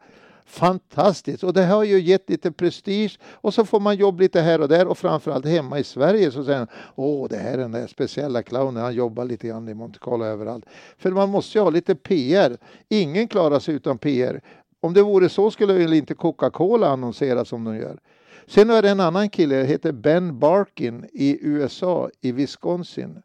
Fantastiskt! 0.46 1.44
Och 1.44 1.52
det 1.52 1.64
har 1.64 1.84
ju 1.84 2.00
gett 2.00 2.30
lite 2.30 2.52
prestige 2.52 3.18
och 3.22 3.54
så 3.54 3.64
får 3.64 3.80
man 3.80 3.96
jobb 3.96 4.20
lite 4.20 4.40
här 4.40 4.60
och 4.60 4.68
där 4.68 4.86
och 4.86 4.98
framförallt 4.98 5.46
hemma 5.46 5.78
i 5.78 5.84
Sverige 5.84 6.30
så 6.30 6.44
säger 6.44 6.58
man 6.58 6.68
åh 6.94 7.28
det 7.28 7.36
här 7.36 7.52
är 7.52 7.58
den 7.58 7.72
där 7.72 7.86
speciella 7.86 8.42
clownen, 8.42 8.82
han 8.82 8.94
jobbar 8.94 9.24
lite 9.24 9.48
grann 9.48 9.68
i 9.68 9.74
Monte 9.74 9.98
Carlo 9.98 10.24
överallt. 10.24 10.64
För 10.98 11.10
man 11.10 11.28
måste 11.28 11.58
ju 11.58 11.62
ha 11.62 11.70
lite 11.70 11.94
PR. 11.94 12.56
Ingen 12.88 13.28
klarar 13.28 13.58
sig 13.58 13.74
utan 13.74 13.98
PR. 13.98 14.40
Om 14.80 14.94
det 14.94 15.02
vore 15.02 15.28
så 15.28 15.50
skulle 15.50 15.72
väl 15.74 15.92
inte 15.92 16.14
Coca-Cola 16.14 16.88
annonsera 16.88 17.44
som 17.44 17.64
de 17.64 17.76
gör. 17.76 17.98
Sen 18.46 18.70
är 18.70 18.82
det 18.82 18.90
en 18.90 19.00
annan 19.00 19.28
kille, 19.28 19.56
heter 19.64 19.92
Ben 19.92 20.38
Barkin 20.38 21.06
i 21.12 21.38
USA, 21.46 22.10
i 22.20 22.32
Wisconsin 22.32 23.22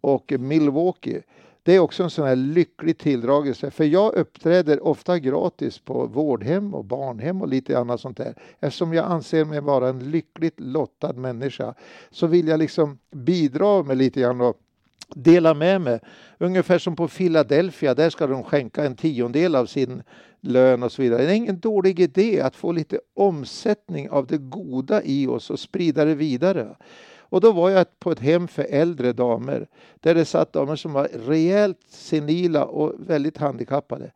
och 0.00 0.32
Milwaukee 0.38 1.22
det 1.62 1.72
är 1.74 1.78
också 1.78 2.02
en 2.02 2.10
sån 2.10 2.26
här 2.26 2.36
lycklig 2.36 2.98
tilldragelse. 2.98 3.70
För 3.70 3.84
jag 3.84 4.14
uppträder 4.14 4.86
ofta 4.86 5.18
gratis 5.18 5.78
på 5.78 6.06
vårdhem 6.06 6.74
och 6.74 6.84
barnhem 6.84 7.42
och 7.42 7.48
lite 7.48 7.78
annat 7.78 8.00
sånt 8.00 8.16
där. 8.16 8.34
Eftersom 8.60 8.94
jag 8.94 9.04
anser 9.04 9.44
mig 9.44 9.60
vara 9.60 9.88
en 9.88 10.10
lyckligt 10.10 10.60
lottad 10.60 11.12
människa 11.12 11.74
så 12.10 12.26
vill 12.26 12.48
jag 12.48 12.58
liksom 12.58 12.98
bidra 13.10 13.82
med 13.82 13.96
lite 13.96 14.20
grann 14.20 14.40
och 14.40 14.56
dela 15.14 15.54
med 15.54 15.80
mig. 15.80 16.00
Ungefär 16.38 16.78
som 16.78 16.96
på 16.96 17.08
Philadelphia, 17.08 17.94
där 17.94 18.10
ska 18.10 18.26
de 18.26 18.44
skänka 18.44 18.84
en 18.84 18.96
tiondel 18.96 19.56
av 19.56 19.66
sin 19.66 20.02
lön 20.40 20.82
och 20.82 20.92
så 20.92 21.02
vidare. 21.02 21.22
Det 21.22 21.30
är 21.30 21.34
ingen 21.34 21.60
dålig 21.60 22.00
idé 22.00 22.40
att 22.40 22.56
få 22.56 22.72
lite 22.72 23.00
omsättning 23.14 24.10
av 24.10 24.26
det 24.26 24.38
goda 24.38 25.02
i 25.02 25.26
oss 25.26 25.50
och 25.50 25.60
sprida 25.60 26.04
det 26.04 26.14
vidare. 26.14 26.76
Och 27.30 27.40
då 27.40 27.52
var 27.52 27.70
jag 27.70 27.98
på 27.98 28.10
ett 28.10 28.20
hem 28.20 28.48
för 28.48 28.66
äldre 28.70 29.12
damer 29.12 29.68
där 30.00 30.14
det 30.14 30.24
satt 30.24 30.52
damer 30.52 30.76
som 30.76 30.92
var 30.92 31.08
rejält 31.12 31.78
senila 31.88 32.64
och 32.64 32.94
väldigt 32.98 33.38
handikappade. 33.38 34.12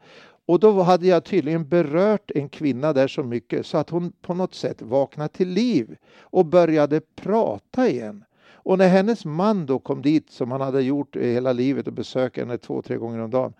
Och 0.47 0.61
då 0.61 0.83
hade 0.83 1.07
jag 1.07 1.25
tydligen 1.25 1.69
berört 1.69 2.31
en 2.35 2.49
kvinna 2.49 2.93
där 2.93 3.09
så 3.09 3.23
mycket 3.23 3.67
så 3.67 3.79
att 3.79 3.91
hon 3.91 4.13
på 4.23 4.35
något 4.35 4.55
sätt 4.55 4.83
vaknade 4.83 5.29
till 5.29 5.49
liv 5.49 5.97
och 6.21 6.47
började 6.47 7.01
prata 7.01 7.89
igen. 7.89 8.25
Och 8.53 8.79
när 8.79 8.89
hennes 8.89 9.25
man 9.25 9.67
då 9.67 9.79
kom 9.79 10.03
dit, 10.03 10.31
som 10.31 10.51
han 10.51 10.61
hade 10.61 10.83
gjort 10.83 11.17
hela 11.17 11.53
livet 11.53 11.87
och 11.87 11.93
besökt 11.93 12.37
henne 12.37 12.59
två, 12.59 12.83
tre 12.83 12.97
gånger 12.97 13.19
om 13.19 13.31
dagen, 13.31 13.53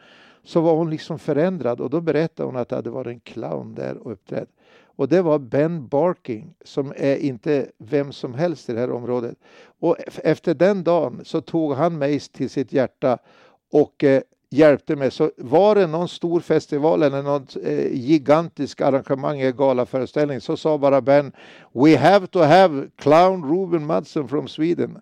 så 0.45 0.61
var 0.61 0.77
hon 0.77 0.91
liksom 0.91 1.19
förändrad 1.19 1.81
och 1.81 1.91
då 1.91 2.01
berättade 2.01 2.47
hon 2.47 2.57
att 2.57 2.69
det 2.69 2.77
hade 2.77 2.91
varit 2.91 3.07
en 3.07 3.21
clown 3.21 3.75
där 3.75 3.97
och 3.97 4.13
uppträtt. 4.13 4.49
Och 4.97 5.09
det 5.09 5.23
var 5.23 5.39
Ben 5.39 5.89
Barking 5.89 6.55
som 6.65 6.93
är 6.97 7.17
inte 7.17 7.71
vem 7.79 8.13
som 8.13 8.35
helst 8.35 8.69
i 8.69 8.73
det 8.73 8.81
här 8.81 8.91
området. 8.91 9.39
Och 9.81 9.97
efter 10.25 10.55
den 10.55 10.85
dagen 10.85 11.21
så 11.25 11.41
tog 11.41 11.73
han 11.73 11.99
mig 11.99 12.21
till 12.21 12.51
sitt 12.51 12.73
hjärta 12.73 13.19
och 13.73 14.05
eh, 14.05 14.23
hjälpte 14.51 14.97
mig. 14.97 15.11
Så 15.11 15.31
var 15.37 15.75
det 15.75 15.87
någon 15.87 16.09
stor 16.09 16.41
festival 16.41 17.03
eller 17.03 17.23
något 17.23 17.57
eh, 17.63 17.93
gigantiskt 17.93 18.81
arrangemang 18.81 19.41
i 19.41 19.53
galaföreställning 19.53 20.41
så 20.41 20.57
sa 20.57 20.79
bara 20.79 21.01
Ben 21.01 21.33
We 21.73 21.97
have 21.99 22.27
to 22.27 22.39
have 22.39 22.89
clown 22.97 23.51
Ruben 23.51 23.87
Madsen 23.87 24.29
from 24.29 24.49
Sweden. 24.49 24.99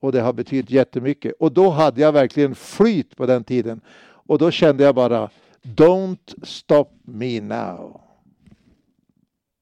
Och 0.00 0.12
det 0.12 0.20
har 0.20 0.32
betytt 0.32 0.70
jättemycket. 0.70 1.32
Och 1.38 1.52
då 1.52 1.70
hade 1.70 2.00
jag 2.00 2.12
verkligen 2.12 2.54
flyt 2.54 3.16
på 3.16 3.26
den 3.26 3.44
tiden. 3.44 3.80
Och 4.26 4.38
då 4.38 4.50
kände 4.50 4.84
jag 4.84 4.94
bara 4.94 5.30
Don't 5.62 6.44
stop 6.44 6.88
me 7.04 7.40
now. 7.40 8.09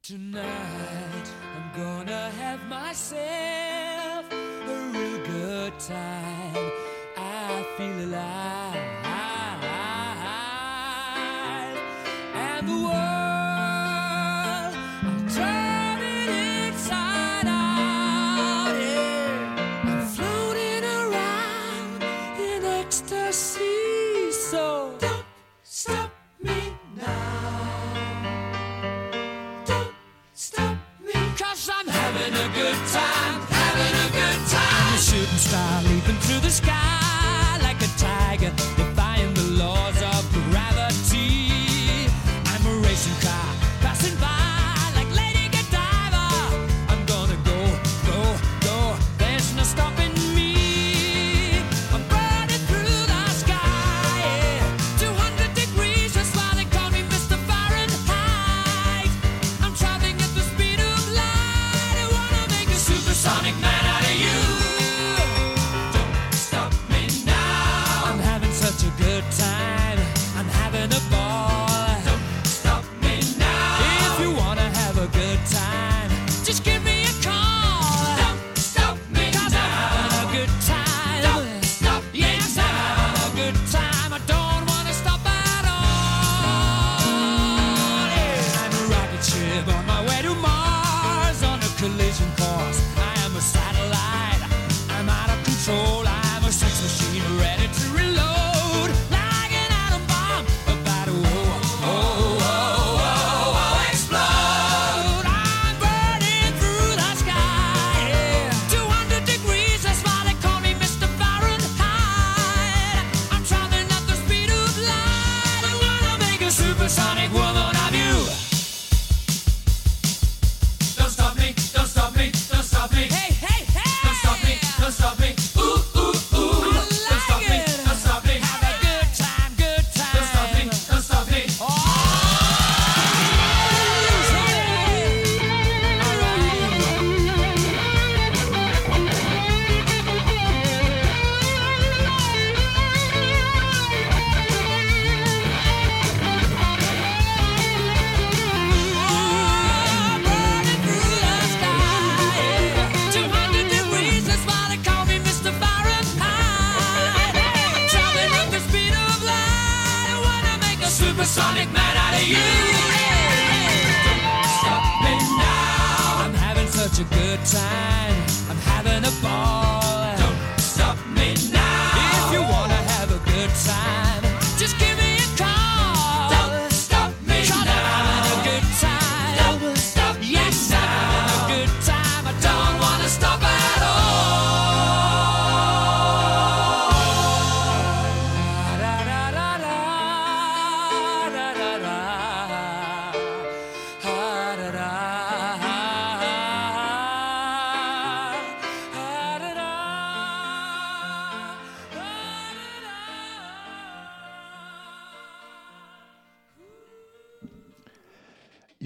Tonight 0.09 1.29
I'm 1.55 1.79
gonna 1.79 2.31
have 2.41 2.67
myself 2.67 4.25
a 4.33 4.91
real 4.95 5.27
good 5.27 5.79
time. 5.79 6.71
I 7.15 7.67
feel 7.77 8.09
alive. 8.09 8.68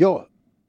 Ja, 0.02 0.26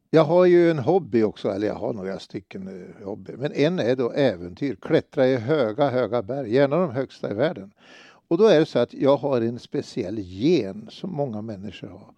jag 0.10 0.24
har 0.24 0.46
ju 0.46 0.72
en 0.72 0.80
hobby 0.80 1.24
också, 1.24 1.50
eller 1.50 1.68
jag 1.68 1.76
har 1.76 1.94
några 1.94 2.20
stycken 2.20 2.68
eh, 2.68 3.06
hobby. 3.06 3.32
Men 3.38 3.54
en 3.54 3.80
är 3.80 3.96
då 3.96 4.12
äventyr, 4.12 4.76
klättra 4.76 5.28
i 5.28 5.36
höga, 5.36 5.90
höga 5.90 6.24
berg, 6.24 6.54
gärna 6.54 6.78
de 6.78 6.92
högsta 6.92 7.32
i 7.32 7.34
världen. 7.34 7.72
Och 8.28 8.38
då 8.38 8.48
är 8.48 8.60
det 8.60 8.66
så 8.66 8.80
att 8.80 8.94
jag 8.94 9.18
har 9.18 9.42
en 9.42 9.60
speciell 9.60 10.20
gen 10.20 10.88
som 10.90 11.12
många 11.12 11.42
människor 11.42 11.88
har. 11.88 12.14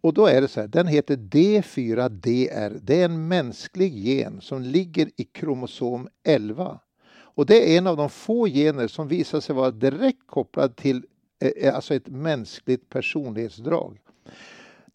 Och 0.00 0.14
då 0.14 0.26
är 0.26 0.40
det 0.40 0.48
så 0.48 0.60
här, 0.60 0.68
den 0.68 0.86
heter 0.86 1.16
D4DR. 1.16 2.80
Det 2.82 3.00
är 3.00 3.04
en 3.04 3.28
mänsklig 3.28 3.94
gen 3.94 4.40
som 4.40 4.62
ligger 4.62 5.10
i 5.16 5.24
kromosom 5.24 6.08
11. 6.24 6.80
Och 7.10 7.46
det 7.46 7.74
är 7.74 7.78
en 7.78 7.86
av 7.86 7.96
de 7.96 8.10
få 8.10 8.46
gener 8.46 8.88
som 8.88 9.08
visar 9.08 9.40
sig 9.40 9.54
vara 9.54 9.70
direkt 9.70 10.26
kopplad 10.26 10.76
till 10.76 11.06
eh, 11.42 11.50
eh, 11.56 11.74
alltså 11.74 11.94
ett 11.94 12.08
mänskligt 12.08 12.88
personlighetsdrag. 12.88 13.98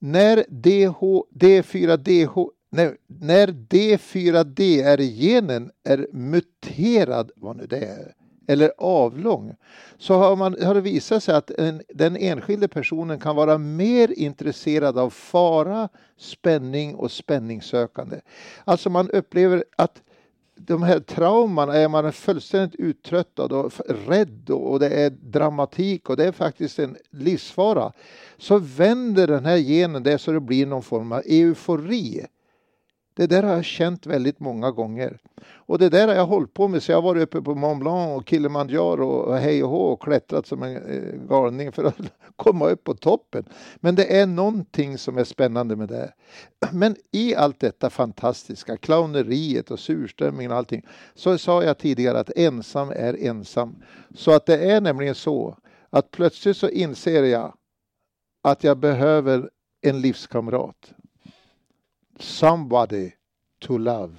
När 0.06 0.46
DH, 0.50 1.00
D4DH, 1.34 2.50
nej, 2.70 2.96
när 3.08 3.48
D4DR-genen 3.48 5.72
är 5.84 6.08
muterad, 6.14 7.32
vad 7.36 7.58
nu 7.58 7.68
det 7.68 7.86
är, 7.86 8.14
eller 8.48 8.72
avlång 8.78 9.56
så 9.98 10.14
har, 10.14 10.36
man, 10.36 10.56
har 10.62 10.76
det 10.76 10.82
visat 10.82 11.24
sig 11.24 11.36
att 11.36 11.52
en, 11.52 11.82
den 11.90 12.18
enskilde 12.18 12.68
personen 12.68 13.20
kan 13.20 13.36
vara 13.36 13.58
mer 13.58 14.20
intresserad 14.20 14.98
av 14.98 15.10
fara, 15.10 15.90
spänning 16.18 16.96
och 16.96 17.12
spänningssökande. 17.12 18.20
Alltså 18.64 18.90
man 18.90 19.10
upplever 19.10 19.64
att 19.76 20.02
de 20.56 20.84
här 20.84 21.00
trauman 21.00 21.70
är 21.70 21.88
man 21.88 22.14
fullständigt 22.14 22.80
uttröttad 22.80 23.52
och 23.52 23.74
rädd 24.08 24.50
och 24.50 24.80
det 24.80 24.90
är 24.90 25.10
dramatik 25.10 26.10
och 26.10 26.18
det 26.18 26.26
är 26.26 26.32
faktiskt 26.32 26.80
en 26.80 26.98
livsfara. 27.10 27.92
Så 28.38 28.58
vänder 28.58 29.28
den 29.28 29.46
här 29.46 29.58
genen 29.58 30.04
det 30.04 30.18
så 30.18 30.32
det 30.32 30.40
blir 30.40 30.66
någon 30.66 30.84
form 30.84 31.12
av 31.12 31.22
eufori. 31.26 32.26
Det 33.16 33.28
där 33.28 33.44
har 33.44 33.54
jag 33.54 33.66
känt 33.66 34.06
väldigt 34.06 34.40
många 34.40 34.72
gånger. 34.72 35.18
Och 35.46 35.80
det 35.80 35.90
där 35.90 36.08
har 36.08 36.16
jag 36.16 36.26
hållit 36.26 36.54
på 36.54 36.68
med 36.68 36.84
så 36.84 36.92
jag 36.92 36.98
har 36.98 37.02
varit 37.02 37.24
uppe 37.24 37.42
på 37.42 37.56
Mont 37.56 37.80
Blanc 37.80 38.18
och 38.18 38.30
Kilimanjaro 38.30 39.08
och 39.08 39.38
hej 39.38 39.64
och 39.64 39.70
hå 39.70 39.82
och 39.82 40.02
klättrat 40.02 40.48
som 40.48 40.64
en 40.64 40.76
eh, 40.76 41.28
galning 41.30 41.72
för 41.72 41.84
att 41.84 41.98
komma 42.36 42.70
upp 42.70 42.84
på 42.84 42.94
toppen. 42.94 43.46
Men 43.76 43.96
det 43.96 44.20
är 44.20 44.26
någonting 44.26 44.98
som 44.98 45.18
är 45.18 45.24
spännande 45.24 45.76
med 45.76 45.90
det. 45.90 46.14
Men 46.72 46.96
i 47.12 47.36
allt 47.36 47.60
detta 47.60 47.90
fantastiska, 47.90 48.78
clowneriet 48.78 49.72
och 49.72 49.80
surströmmingen 49.80 50.52
och 50.52 50.58
allting, 50.58 50.86
så 51.16 51.38
sa 51.38 51.64
jag 51.64 51.78
tidigare 51.78 52.20
att 52.20 52.32
ensam 52.36 52.90
är 52.90 53.26
ensam. 53.26 53.76
Så 54.16 54.32
att 54.32 54.46
det 54.46 54.72
är 54.72 54.82
nämligen 54.82 55.16
så 55.16 55.58
att 55.90 56.12
plötsligt 56.12 56.58
så 56.58 56.70
inser 56.70 57.24
jag 57.24 57.54
att 58.44 58.64
jag 58.64 58.78
behöver 58.78 59.50
en 59.82 60.02
livskamrat 60.02 60.94
somebody 62.20 63.14
to 63.62 63.78
love. 63.78 64.16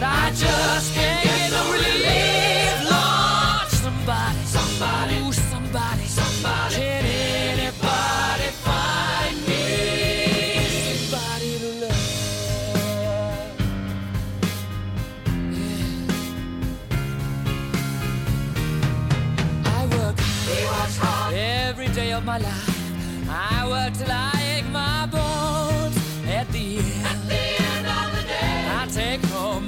But 0.00 0.06
I 0.06 0.30
just 0.30 0.94
can't 0.94 1.24
get 1.24 1.50
no 1.50 1.72
relief. 1.72 2.74
Lord, 2.88 3.68
somebody, 3.82 4.38
somebody, 4.44 5.16
ooh, 5.18 5.32
somebody, 5.32 6.04
somebody. 6.06 6.74
Can 6.76 7.04
anybody 7.04 8.48
find 8.66 9.36
me 9.48 9.64
somebody 11.10 11.50
to 11.62 11.70
love? 11.82 12.02
I 19.66 19.80
work 19.96 20.18
hard 21.02 21.34
every 21.34 21.88
day 21.88 22.12
of 22.12 22.24
my 22.24 22.38
life. 22.38 23.28
I 23.28 23.66
work 23.68 23.94
till 23.94 24.12
I 24.12 24.58
ache 24.58 24.70
my 24.70 25.06
bones. 25.06 25.47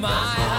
My 0.00 0.49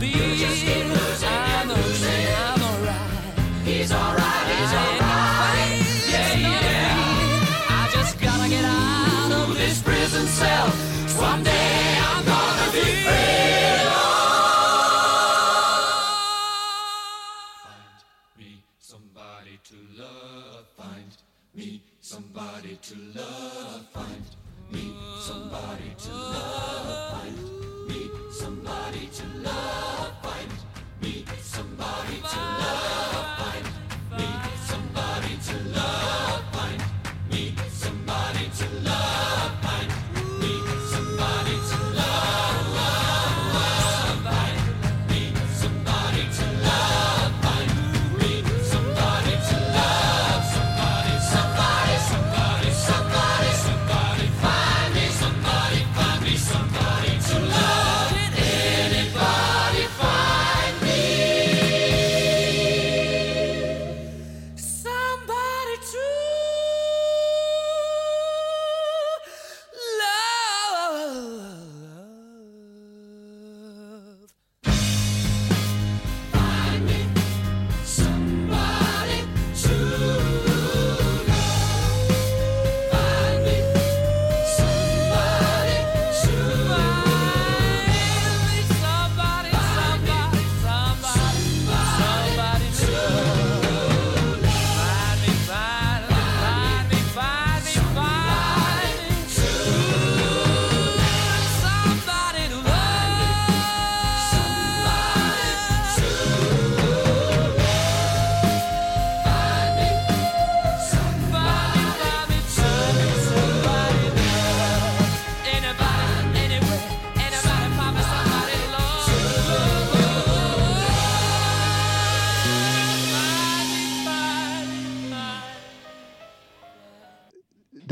be. 0.00 0.99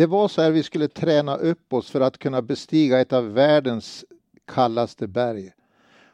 Var 0.08 0.28
så 0.28 0.42
här 0.42 0.50
vi 0.50 0.62
skulle 0.62 0.88
träna 0.88 1.36
upp 1.36 1.72
oss 1.72 1.90
för 1.90 2.00
att 2.00 2.18
kunna 2.18 2.42
bestiga 2.42 3.00
ett 3.00 3.12
av 3.12 3.32
världens 3.32 4.04
kallaste 4.44 5.06
berg. 5.06 5.52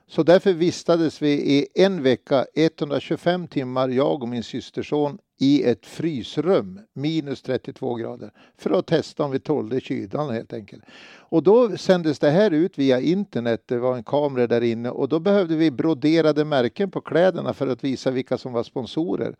Så 0.06 0.22
därför 0.22 0.52
vistades 0.52 1.22
vi 1.22 1.32
i 1.32 1.66
en 1.74 2.02
vecka, 2.02 2.46
125 2.54 3.48
timmar, 3.48 3.88
jag 3.88 4.22
och 4.22 4.28
min 4.28 4.42
systerson, 4.42 5.18
i 5.38 5.62
ett 5.62 5.86
frysrum, 5.86 6.80
minus 6.92 7.42
32 7.42 7.94
grader, 7.94 8.30
för 8.58 8.70
att 8.70 8.86
testa 8.86 9.24
om 9.24 9.30
vi 9.30 9.40
tålde 9.40 9.80
kylan 9.80 10.34
helt 10.34 10.52
enkelt. 10.52 10.84
Och 11.16 11.42
då 11.42 11.76
sändes 11.76 12.18
det 12.18 12.30
här 12.30 12.50
ut 12.50 12.78
via 12.78 13.00
internet, 13.00 13.62
det 13.66 13.78
var 13.78 13.96
en 13.96 14.02
kamera 14.04 14.46
där 14.46 14.60
inne 14.60 14.90
och 14.90 15.08
då 15.08 15.20
behövde 15.20 15.56
vi 15.56 15.70
broderade 15.70 16.44
märken 16.44 16.90
på 16.90 17.00
kläderna 17.00 17.54
för 17.54 17.66
att 17.66 17.84
visa 17.84 18.10
vilka 18.10 18.38
som 18.38 18.52
var 18.52 18.62
sponsorer. 18.62 19.34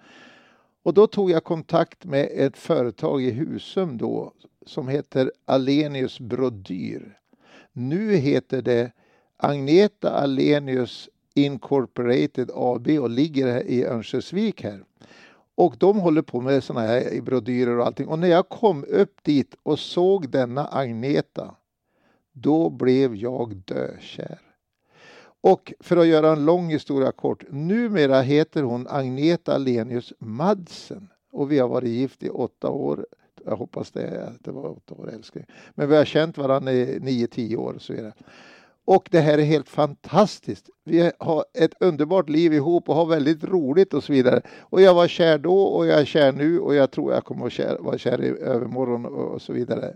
Och 0.84 0.94
då 0.94 1.06
tog 1.06 1.30
jag 1.30 1.44
kontakt 1.44 2.04
med 2.04 2.28
ett 2.32 2.56
företag 2.56 3.22
i 3.22 3.30
Husum 3.30 3.98
då 3.98 4.32
som 4.66 4.88
heter 4.88 5.32
Alenius 5.44 6.20
Brodyr. 6.20 7.18
Nu 7.72 8.16
heter 8.16 8.62
det 8.62 8.92
Agneta 9.36 10.10
Alenius 10.10 11.08
Incorporated 11.34 12.50
AB 12.54 12.88
och 12.88 13.10
ligger 13.10 13.62
i 13.62 13.84
Örnsköldsvik 13.84 14.62
här. 14.62 14.84
Och 15.54 15.76
de 15.78 15.98
håller 15.98 16.22
på 16.22 16.40
med 16.40 16.64
sådana 16.64 16.86
här 16.86 17.20
brodyrer 17.20 17.78
och 17.78 17.86
allting. 17.86 18.08
Och 18.08 18.18
när 18.18 18.28
jag 18.28 18.48
kom 18.48 18.84
upp 18.84 19.22
dit 19.22 19.54
och 19.62 19.78
såg 19.78 20.30
denna 20.30 20.66
Agneta, 20.66 21.54
då 22.32 22.70
blev 22.70 23.16
jag 23.16 23.56
dökär. 23.56 24.40
Och 25.44 25.72
för 25.80 25.96
att 25.96 26.06
göra 26.06 26.32
en 26.32 26.44
lång 26.44 26.70
historia 26.70 27.12
kort, 27.12 27.44
numera 27.50 28.20
heter 28.20 28.62
hon 28.62 28.86
Agneta 28.90 29.58
Lenius 29.58 30.12
Madsen 30.18 31.08
och 31.32 31.52
vi 31.52 31.58
har 31.58 31.68
varit 31.68 31.88
gift 31.88 32.22
i 32.22 32.28
åtta 32.28 32.70
år. 32.70 33.06
Jag 33.44 33.56
hoppas 33.56 33.90
det, 33.90 34.32
det 34.40 34.50
var 34.50 34.70
åtta 34.70 34.94
år 34.94 35.10
älskling. 35.12 35.44
Men 35.74 35.88
vi 35.88 35.96
har 35.96 36.04
känt 36.04 36.38
varandra 36.38 36.72
i 36.72 36.98
nio, 37.00 37.26
tio 37.26 37.56
år 37.56 37.72
och 37.72 37.82
så 37.82 37.92
vidare. 37.92 38.12
Och 38.84 39.08
det 39.10 39.20
här 39.20 39.38
är 39.38 39.42
helt 39.42 39.68
fantastiskt. 39.68 40.70
Vi 40.84 41.12
har 41.18 41.44
ett 41.54 41.74
underbart 41.80 42.28
liv 42.28 42.54
ihop 42.54 42.88
och 42.88 42.94
har 42.94 43.06
väldigt 43.06 43.44
roligt 43.44 43.94
och 43.94 44.04
så 44.04 44.12
vidare. 44.12 44.42
Och 44.60 44.80
jag 44.80 44.94
var 44.94 45.08
kär 45.08 45.38
då 45.38 45.62
och 45.62 45.86
jag 45.86 46.00
är 46.00 46.04
kär 46.04 46.32
nu 46.32 46.60
och 46.60 46.74
jag 46.74 46.90
tror 46.90 47.12
jag 47.12 47.24
kommer 47.24 47.46
att 47.46 47.80
vara 47.80 47.98
kär 47.98 48.22
i 48.22 48.28
övermorgon 48.28 49.06
och 49.06 49.42
så 49.42 49.52
vidare. 49.52 49.94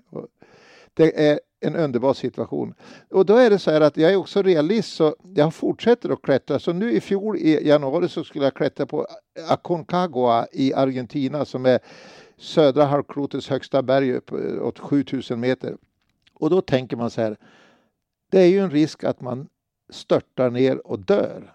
Det 0.94 1.28
är 1.28 1.40
en 1.60 1.76
underbar 1.76 2.14
situation. 2.14 2.74
Och 3.10 3.26
då 3.26 3.36
är 3.36 3.50
det 3.50 3.58
så 3.58 3.70
här 3.70 3.80
att 3.80 3.96
jag 3.96 4.12
är 4.12 4.16
också 4.16 4.42
realist 4.42 4.96
så 4.96 5.16
jag 5.34 5.54
fortsätter 5.54 6.10
att 6.10 6.22
klättra. 6.22 6.58
Så 6.58 6.72
nu 6.72 6.92
i 6.92 7.00
fjol 7.00 7.36
i 7.36 7.68
januari 7.68 8.08
så 8.08 8.24
skulle 8.24 8.44
jag 8.44 8.54
klättra 8.54 8.86
på 8.86 9.06
Aconcagua 9.48 10.46
i 10.52 10.74
Argentina 10.74 11.44
som 11.44 11.66
är 11.66 11.78
södra 12.36 12.84
halvklotets 12.84 13.48
högsta 13.48 13.82
berg 13.82 14.12
upp 14.12 14.32
eh, 14.32 14.62
åt 14.62 14.78
7000 14.78 15.40
meter. 15.40 15.76
Och 16.34 16.50
då 16.50 16.60
tänker 16.60 16.96
man 16.96 17.10
så 17.10 17.20
här 17.20 17.36
det 18.30 18.40
är 18.40 18.46
ju 18.46 18.58
en 18.58 18.70
risk 18.70 19.04
att 19.04 19.20
man 19.20 19.48
störtar 19.90 20.50
ner 20.50 20.86
och 20.86 20.98
dör. 20.98 21.54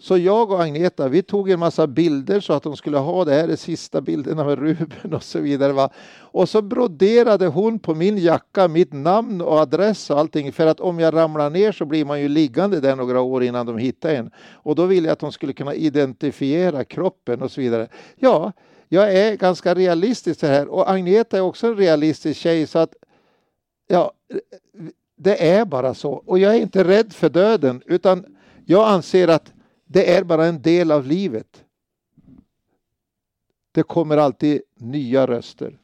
Så 0.00 0.18
jag 0.18 0.50
och 0.50 0.62
Agneta, 0.62 1.08
vi 1.08 1.22
tog 1.22 1.50
en 1.50 1.58
massa 1.58 1.86
bilder 1.86 2.40
så 2.40 2.52
att 2.52 2.62
de 2.62 2.76
skulle 2.76 2.98
ha 2.98 3.24
det 3.24 3.34
här 3.34 3.48
är 3.48 3.56
sista 3.56 4.00
bilderna 4.00 4.44
med 4.44 4.58
Ruben 4.58 5.14
och 5.14 5.22
så 5.22 5.40
vidare. 5.40 5.72
Va? 5.72 5.90
Och 6.20 6.48
så 6.48 6.62
broderade 6.62 7.46
hon 7.46 7.78
på 7.78 7.94
min 7.94 8.18
jacka 8.18 8.68
mitt 8.68 8.92
namn 8.92 9.40
och 9.40 9.58
adress 9.58 10.10
och 10.10 10.18
allting 10.18 10.52
för 10.52 10.66
att 10.66 10.80
om 10.80 11.00
jag 11.00 11.14
ramlar 11.14 11.50
ner 11.50 11.72
så 11.72 11.84
blir 11.84 12.04
man 12.04 12.20
ju 12.20 12.28
liggande 12.28 12.80
där 12.80 12.96
några 12.96 13.20
år 13.20 13.42
innan 13.42 13.66
de 13.66 13.78
hittar 13.78 14.14
en. 14.14 14.30
Och 14.52 14.74
då 14.74 14.86
ville 14.86 15.08
jag 15.08 15.12
att 15.12 15.18
de 15.18 15.32
skulle 15.32 15.52
kunna 15.52 15.74
identifiera 15.74 16.84
kroppen 16.84 17.42
och 17.42 17.50
så 17.50 17.60
vidare. 17.60 17.88
Ja, 18.16 18.52
jag 18.88 19.14
är 19.14 19.36
ganska 19.36 19.74
realistisk 19.74 20.42
här 20.42 20.68
och 20.68 20.90
Agneta 20.90 21.36
är 21.36 21.40
också 21.40 21.66
en 21.66 21.76
realistisk 21.76 22.40
tjej 22.40 22.66
så 22.66 22.78
att 22.78 22.94
ja, 23.88 24.12
det 25.16 25.48
är 25.50 25.64
bara 25.64 25.94
så. 25.94 26.12
Och 26.12 26.38
jag 26.38 26.54
är 26.54 26.60
inte 26.60 26.84
rädd 26.84 27.12
för 27.12 27.28
döden 27.28 27.82
utan 27.86 28.24
jag 28.64 28.88
anser 28.88 29.28
att 29.28 29.52
det 29.92 30.14
är 30.14 30.24
bara 30.24 30.46
en 30.46 30.62
del 30.62 30.90
av 30.90 31.06
livet. 31.06 31.64
Det 33.72 33.82
kommer 33.82 34.16
alltid 34.16 34.62
nya 34.76 35.26
röster. 35.26 35.78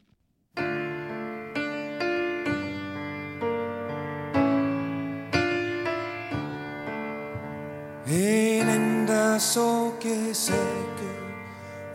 En 8.05 8.69
enda 8.69 9.39
sak 9.39 10.05
är 10.05 10.33
säker 10.33 11.17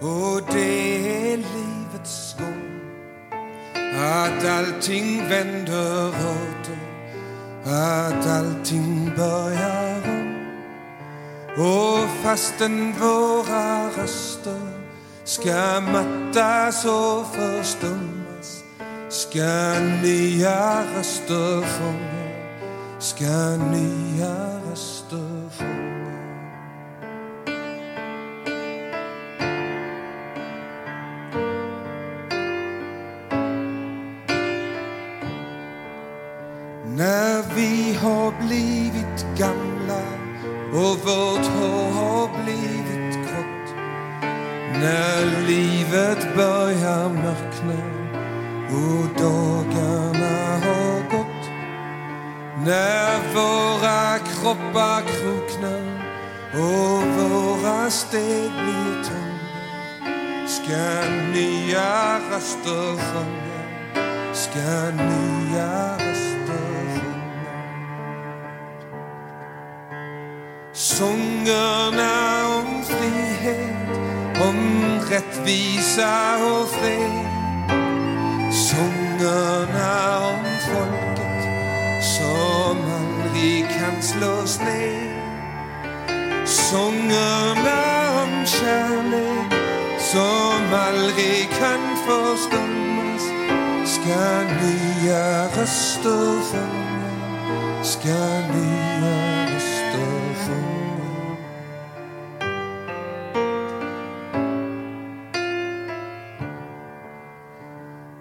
och 0.00 0.52
det 0.52 1.32
är 1.32 1.36
livets 1.36 2.36
gång. 2.38 2.80
Att 3.96 4.44
allting 4.44 5.28
vänder 5.28 6.08
åter 6.08 6.78
att 7.64 8.26
allting 8.26 9.10
börjar 9.16 10.02
om. 10.04 10.21
Och 11.56 12.08
fastän 12.22 12.92
våra 13.00 13.90
röster 13.90 14.60
ska 15.24 15.80
mattas 15.80 16.84
och 16.84 17.26
förstummas. 17.34 18.64
Ska 19.08 19.74
nya 20.02 20.84
röster 20.96 21.62
fånga, 21.62 22.30
ska 22.98 23.56
nya 23.56 24.60
röster. 24.70 25.31
Våra 57.82 57.90
steg 57.90 58.50
blir 58.50 59.04
tunga 59.04 60.46
Ska 60.46 61.10
nya 61.32 62.18
röster 62.30 62.96
sjunga, 62.96 64.34
ska 64.34 64.90
nya 64.90 65.94
röster 65.94 66.86
sjunga. 66.94 67.52
Sångerna 70.72 72.48
om 72.58 72.84
frihet, 72.84 73.88
om 74.48 75.00
rättvisa 75.10 76.36
och 76.44 76.68
fred. 76.68 77.26
Sångerna 78.52 80.18
om 80.28 80.44
folket 80.60 81.44
som 82.18 82.76
aldrig 82.76 83.66
kan 83.68 84.02
slås 84.02 84.60
ner. 84.60 85.12
Sångerna 86.46 87.61
kärlek 88.62 89.52
som 89.98 90.74
aldrig 90.74 91.48
kan 91.50 91.96
förstummas 92.06 93.22
Ska 93.84 94.42
nya 94.42 95.46
röster 95.46 96.40
sjunga, 96.50 97.82
ska 97.82 98.08
nya 98.54 99.46
röster 99.46 100.34
sjunga. 100.34 101.36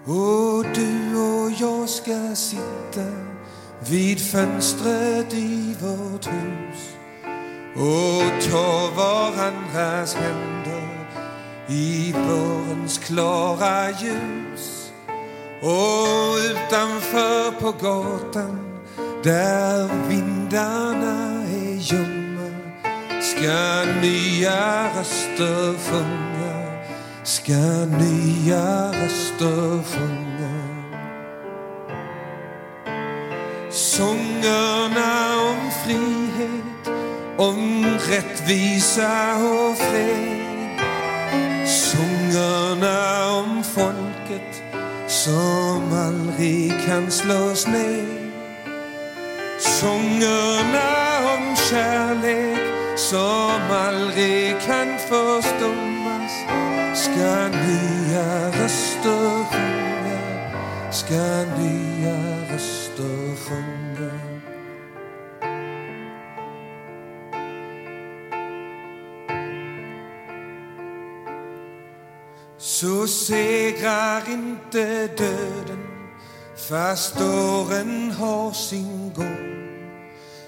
Och 0.04 0.64
du 0.74 1.16
och 1.16 1.50
jag 1.58 1.88
ska 1.88 2.34
sitta 2.34 3.06
vid 3.90 4.20
fönstret 4.20 5.34
i 5.34 5.76
vårt 5.80 6.26
hus. 6.26 6.96
Och 7.76 8.11
varandras 9.72 10.14
händer 10.14 11.06
i 11.68 12.12
vårens 12.12 12.98
klara 12.98 13.90
ljus. 13.90 14.92
Och 15.60 16.36
utanför 16.50 17.50
på 17.60 17.72
gatan 17.72 18.80
där 19.24 20.08
vindarna 20.08 21.44
är 21.44 21.76
ljumma 21.76 22.50
ska 23.20 23.84
nya 24.00 24.88
röster 24.98 25.74
sjunga, 25.78 26.84
ska 27.22 27.86
nya 27.86 28.92
röster 28.92 29.82
sjunga. 29.82 30.22
Sångerna 33.70 35.40
om 35.50 35.70
frid 35.84 36.21
om 37.42 37.86
rättvisa 38.10 39.36
och 39.36 39.78
fred. 39.78 40.80
Sångerna 41.66 43.30
om 43.30 43.64
folket 43.64 44.62
som 45.08 45.92
aldrig 45.92 46.72
kan 46.86 47.10
slås 47.10 47.66
ner. 47.66 48.32
Sångerna 49.58 50.90
om 51.34 51.56
kärlek 51.70 52.58
som 52.96 53.60
aldrig 53.70 54.60
kan 54.60 54.98
förstummas 54.98 56.32
ska 56.94 57.48
nya 57.48 58.48
röster 58.48 59.44
sjunga, 59.44 60.92
ska 60.92 61.44
nya 61.58 62.16
röster 62.52 63.36
sjunga. 63.36 64.41
Så 72.82 73.06
segrar 73.06 74.22
inte 74.28 75.06
döden 75.06 75.86
fast 76.68 77.20
åren 77.20 78.10
har 78.10 78.52
sin 78.52 79.12
gång. 79.16 79.68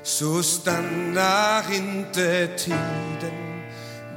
Så 0.02 0.42
stannar 0.42 1.74
inte 1.74 2.46
tiden, 2.46 3.62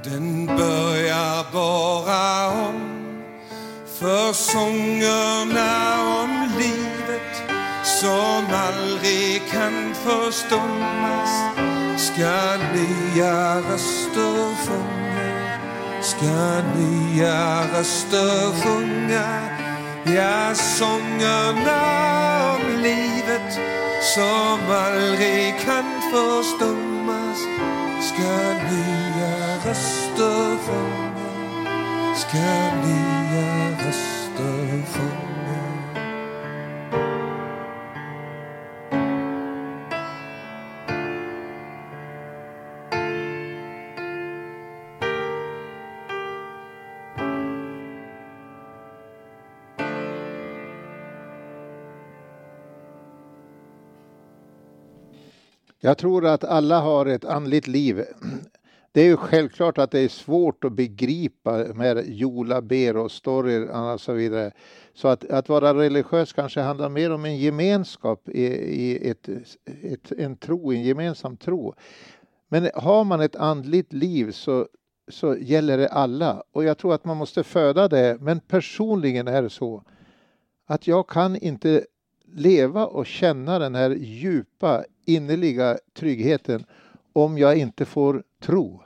den 0.04 0.46
börjar 0.46 1.46
bara 1.54 2.48
om. 2.68 2.82
För 4.00 4.34
sångerna 4.34 6.02
om 6.24 6.52
livet 6.58 7.52
som 7.84 8.46
aldrig 8.52 9.42
kan 9.52 9.94
förstummas 9.94 11.30
ska 11.98 12.58
nya 12.74 13.58
röster 13.58 14.56
sjungas 14.66 15.07
ska 16.02 16.62
nya 16.76 17.64
röster 17.74 18.52
sjunga. 18.62 19.58
Ja, 20.16 20.56
sångerna 20.56 21.82
om 22.56 22.82
livet 22.82 23.60
som 24.16 24.60
aldrig 24.72 25.60
kan 25.66 26.02
förstummas 26.12 27.40
ska 28.02 28.54
nya 28.72 29.58
röster 29.66 30.58
sjunga, 30.66 31.66
ska 32.16 32.38
nya 32.86 33.70
röster 33.70 34.84
sjunga. 34.94 35.37
Jag 55.88 55.98
tror 55.98 56.26
att 56.26 56.44
alla 56.44 56.80
har 56.80 57.06
ett 57.06 57.26
andligt 57.26 57.68
liv. 57.68 58.06
Det 58.92 59.02
är 59.02 59.06
ju 59.06 59.18
självklart 59.18 59.78
att 59.78 59.92
det 59.92 60.00
är 60.00 60.08
svårt 60.08 60.64
att 60.64 60.72
begripa 60.72 61.66
med 61.74 62.04
Jola 62.08 62.62
ber 62.62 62.98
och 62.98 63.12
story 63.12 63.68
och 63.94 64.02
så 64.02 64.14
vidare. 64.14 64.52
Så 64.94 65.08
att, 65.08 65.30
att 65.30 65.50
vara 65.50 65.74
religiös 65.74 66.34
kanske 66.34 66.62
handlar 66.62 66.90
mer 66.90 67.12
om 67.12 67.26
en 67.26 67.38
gemenskap 67.38 68.30
i, 68.30 68.44
i 68.44 69.10
ett, 69.10 69.30
ett, 69.84 70.12
en 70.12 70.38
tro, 70.38 70.72
en 70.72 70.84
gemensam 70.84 71.38
tro. 71.38 71.74
Men 72.48 72.70
har 72.76 73.04
man 73.04 73.22
ett 73.22 73.36
andligt 73.36 73.94
liv 73.94 74.32
så, 74.32 74.68
så 75.08 75.38
gäller 75.38 75.78
det 75.78 75.88
alla. 75.88 76.44
Och 76.52 76.64
jag 76.64 76.78
tror 76.78 76.94
att 76.94 77.06
man 77.06 77.18
måste 77.18 77.44
föda 77.44 77.88
det. 77.88 78.18
Men 78.22 78.40
personligen 78.40 79.28
är 79.28 79.42
det 79.42 79.50
så 79.50 79.84
att 80.66 80.88
jag 80.88 81.08
kan 81.10 81.36
inte 81.36 81.86
leva 82.38 82.86
och 82.86 83.06
känna 83.06 83.60
den 83.60 83.76
här 83.76 83.90
djupa 83.90 84.84
innerliga 85.06 85.78
tryggheten 85.94 86.66
om 87.14 87.38
jag 87.38 87.58
inte 87.58 87.86
får 87.86 88.24
tro. 88.42 88.82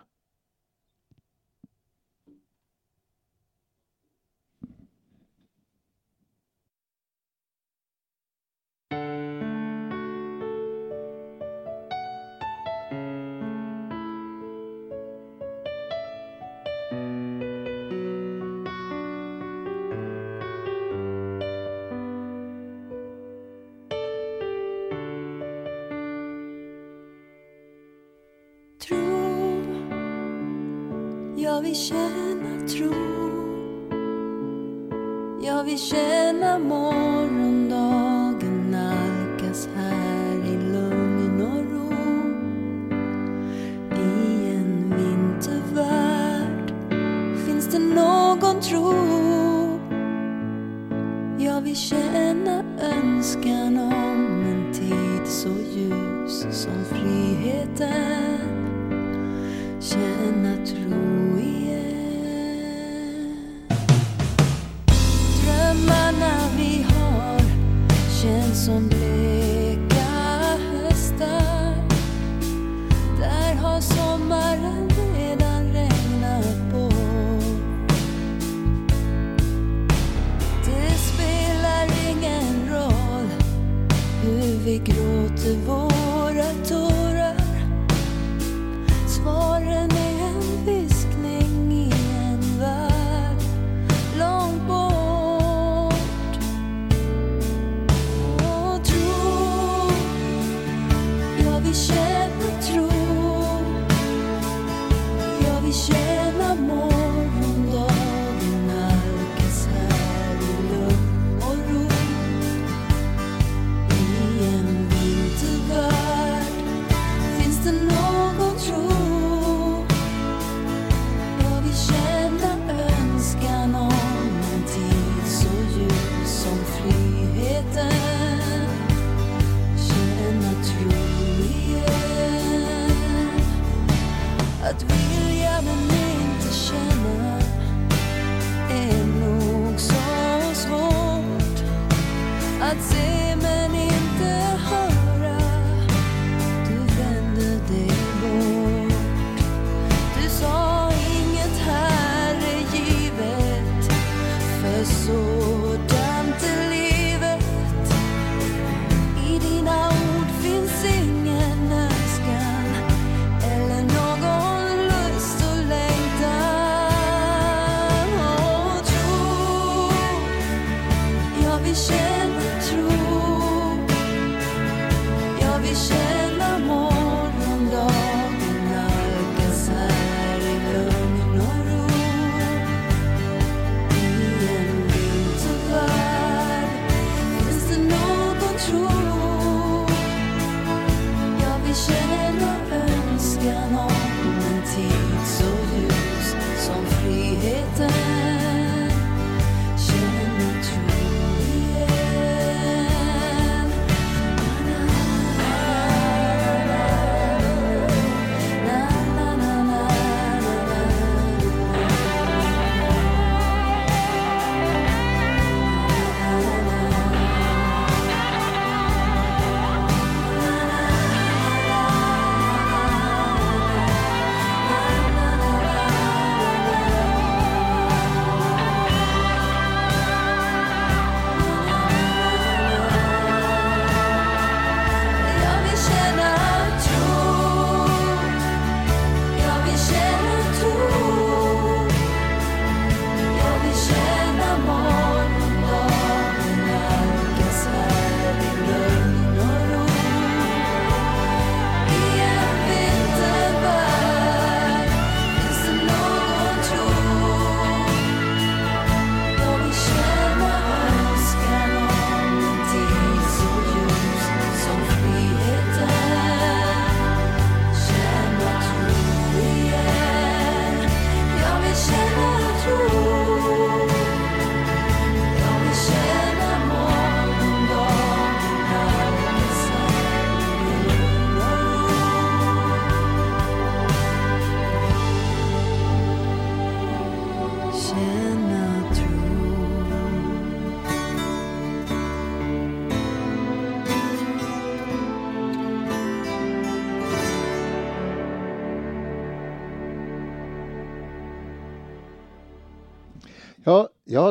Vill 31.72 31.80
känna 31.80 32.68
tro. 32.68 32.94
Jag 35.42 35.64
vill 35.64 35.80
känna 35.80 36.60
morgondagen 36.60 38.72
nalkas 38.72 39.70
här 39.76 40.36
i 40.46 40.58
lugn 40.72 41.42
och 41.42 41.66
ro. 41.72 41.94
I 43.96 44.50
en 44.56 44.94
vintervärld 44.98 46.74
finns 47.46 47.68
det 47.68 47.80
någon 47.80 48.62
tro. 48.62 48.94
Jag 51.40 51.62
vill 51.62 51.78
känna 51.78 52.64
önskan 52.82 53.78
om 53.78 54.46
en 54.46 54.74
tid 54.74 55.28
så 55.28 55.50
ljus 55.50 56.46
som 56.52 56.86
friheten 56.90 58.41
känns 68.52 68.70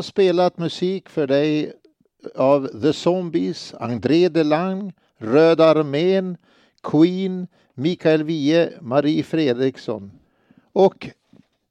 har 0.00 0.02
spelat 0.02 0.58
musik 0.58 1.08
för 1.08 1.26
dig 1.26 1.72
av 2.34 2.80
The 2.82 2.92
Zombies, 2.92 3.74
André 3.80 4.28
Delang, 4.28 4.92
Röda 5.18 5.64
armén, 5.64 6.36
Queen, 6.82 7.46
Mikael 7.74 8.22
Wiehe, 8.22 8.70
Marie 8.80 9.22
Fredriksson. 9.22 10.10
Och 10.72 11.08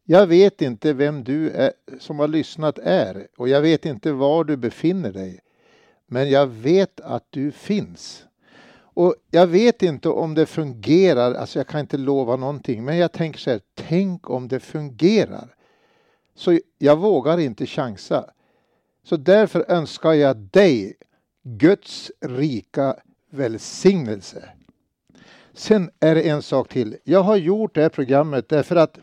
jag 0.06 0.28
vet 0.28 0.62
inte 0.62 0.94
vem 0.94 1.24
du 1.24 1.50
är, 1.50 1.72
som 2.00 2.20
har 2.20 2.28
lyssnat 2.28 2.80
är 2.80 3.28
och 3.38 3.50
jag 3.50 3.62
vet 3.62 3.86
inte 3.86 4.12
var 4.12 4.44
du 4.44 4.58
befinner 4.58 5.12
dig. 5.12 5.40
Men 6.08 6.30
jag 6.30 6.48
vet 6.48 7.02
att 7.02 7.26
du 7.30 7.52
finns. 7.52 8.26
Och 8.76 9.16
jag 9.32 9.48
vet 9.48 9.84
inte 9.84 10.10
om 10.10 10.34
det 10.34 10.46
fungerar, 10.46 11.34
alltså 11.34 11.60
jag 11.60 11.68
kan 11.68 11.80
inte 11.80 11.98
lova 11.98 12.36
någonting, 12.36 12.86
men 12.86 12.98
jag 12.98 13.12
tänker 13.12 13.40
så 13.40 13.50
här, 13.50 13.62
tänk 13.76 14.30
om 14.30 14.48
det 14.48 14.60
fungerar. 14.60 15.56
Så 16.40 16.60
jag 16.78 17.00
vågar 17.00 17.38
inte 17.38 17.66
chansa. 17.66 18.32
Så 19.04 19.18
därför 19.18 19.72
önskar 19.72 20.14
jag 20.14 20.38
dig 20.38 20.96
Guds 21.44 22.12
rika 22.22 22.96
välsignelse. 23.30 24.50
Sen 25.54 25.92
är 26.00 26.16
det 26.16 26.30
en 26.30 26.42
sak 26.42 26.70
till. 26.70 26.98
Jag 27.04 27.24
har 27.24 27.36
gjort 27.36 27.76
det 27.76 27.82
här 27.82 27.90
programmet 27.90 28.50
därför 28.50 28.76
att 28.76 29.00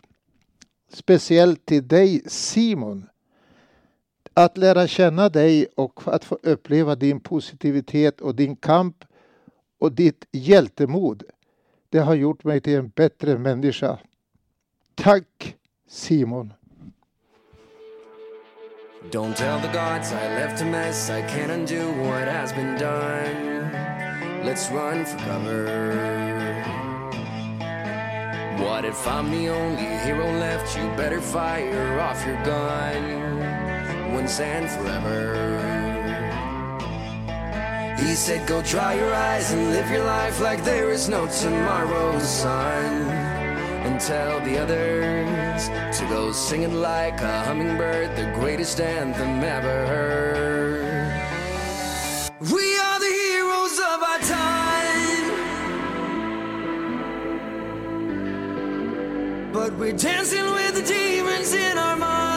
speciellt 0.89 1.65
till 1.65 1.87
dig 1.87 2.21
Simon. 2.27 3.09
Att 4.33 4.57
lära 4.57 4.87
känna 4.87 5.29
dig 5.29 5.67
och 5.75 6.01
att 6.05 6.25
få 6.25 6.39
uppleva 6.43 6.95
din 6.95 7.19
positivitet 7.19 8.21
och 8.21 8.35
din 8.35 8.55
kamp 8.55 9.05
och 9.79 9.91
ditt 9.91 10.25
hjältemod. 10.31 11.23
Det 11.89 11.99
har 11.99 12.15
gjort 12.15 12.43
mig 12.43 12.61
till 12.61 12.75
en 12.75 12.89
bättre 12.89 13.37
människa. 13.37 13.99
Tack 14.95 15.55
Simon! 15.87 16.53
Don't 19.11 19.37
tell 19.37 19.59
the 19.59 19.67
gods 19.69 20.11
I 20.11 20.27
left 20.35 20.61
a 20.61 20.65
mess. 20.65 21.09
I 21.09 21.21
can't 21.21 21.51
undo 21.51 21.91
what 22.01 22.27
has 22.27 22.51
been 22.51 22.75
done. 22.77 23.71
Let's 24.43 24.69
run 24.69 25.05
for 25.05 25.17
cover. 25.19 25.65
What 28.59 28.85
if 28.85 29.07
I'm 29.07 29.29
the 29.29 29.49
only 29.49 29.85
hero 30.03 30.25
left? 30.39 30.75
You 30.75 30.83
better 30.97 31.21
fire 31.21 31.99
off 32.01 32.25
your 32.25 32.43
gun 32.43 34.13
once 34.13 34.39
and 34.39 34.67
forever. 34.67 35.35
He 37.99 38.15
said, 38.15 38.47
Go 38.47 38.61
dry 38.63 38.95
your 38.95 39.13
eyes 39.13 39.53
and 39.53 39.69
live 39.69 39.89
your 39.91 40.03
life 40.05 40.41
like 40.41 40.63
there 40.63 40.89
is 40.89 41.07
no 41.07 41.27
tomorrow, 41.27 42.19
son. 42.19 43.07
And 43.85 44.01
tell 44.01 44.39
the 44.41 44.57
others 44.57 45.36
to 45.65 46.05
go 46.09 46.31
singing 46.31 46.81
like 46.81 47.19
a 47.21 47.43
hummingbird, 47.43 48.15
the 48.15 48.31
greatest 48.39 48.79
anthem 48.79 49.43
ever 49.43 49.87
heard. 49.87 51.17
We 52.39 52.77
are 52.79 52.99
the 52.99 53.13
heroes 53.25 53.79
of 53.79 54.03
our 54.03 54.19
time. 54.19 55.27
But 59.51 59.73
we're 59.79 59.93
dancing 59.93 60.45
with 60.53 60.75
the 60.75 60.83
demons 60.83 61.53
in 61.53 61.77
our 61.77 61.97
minds. 61.97 62.36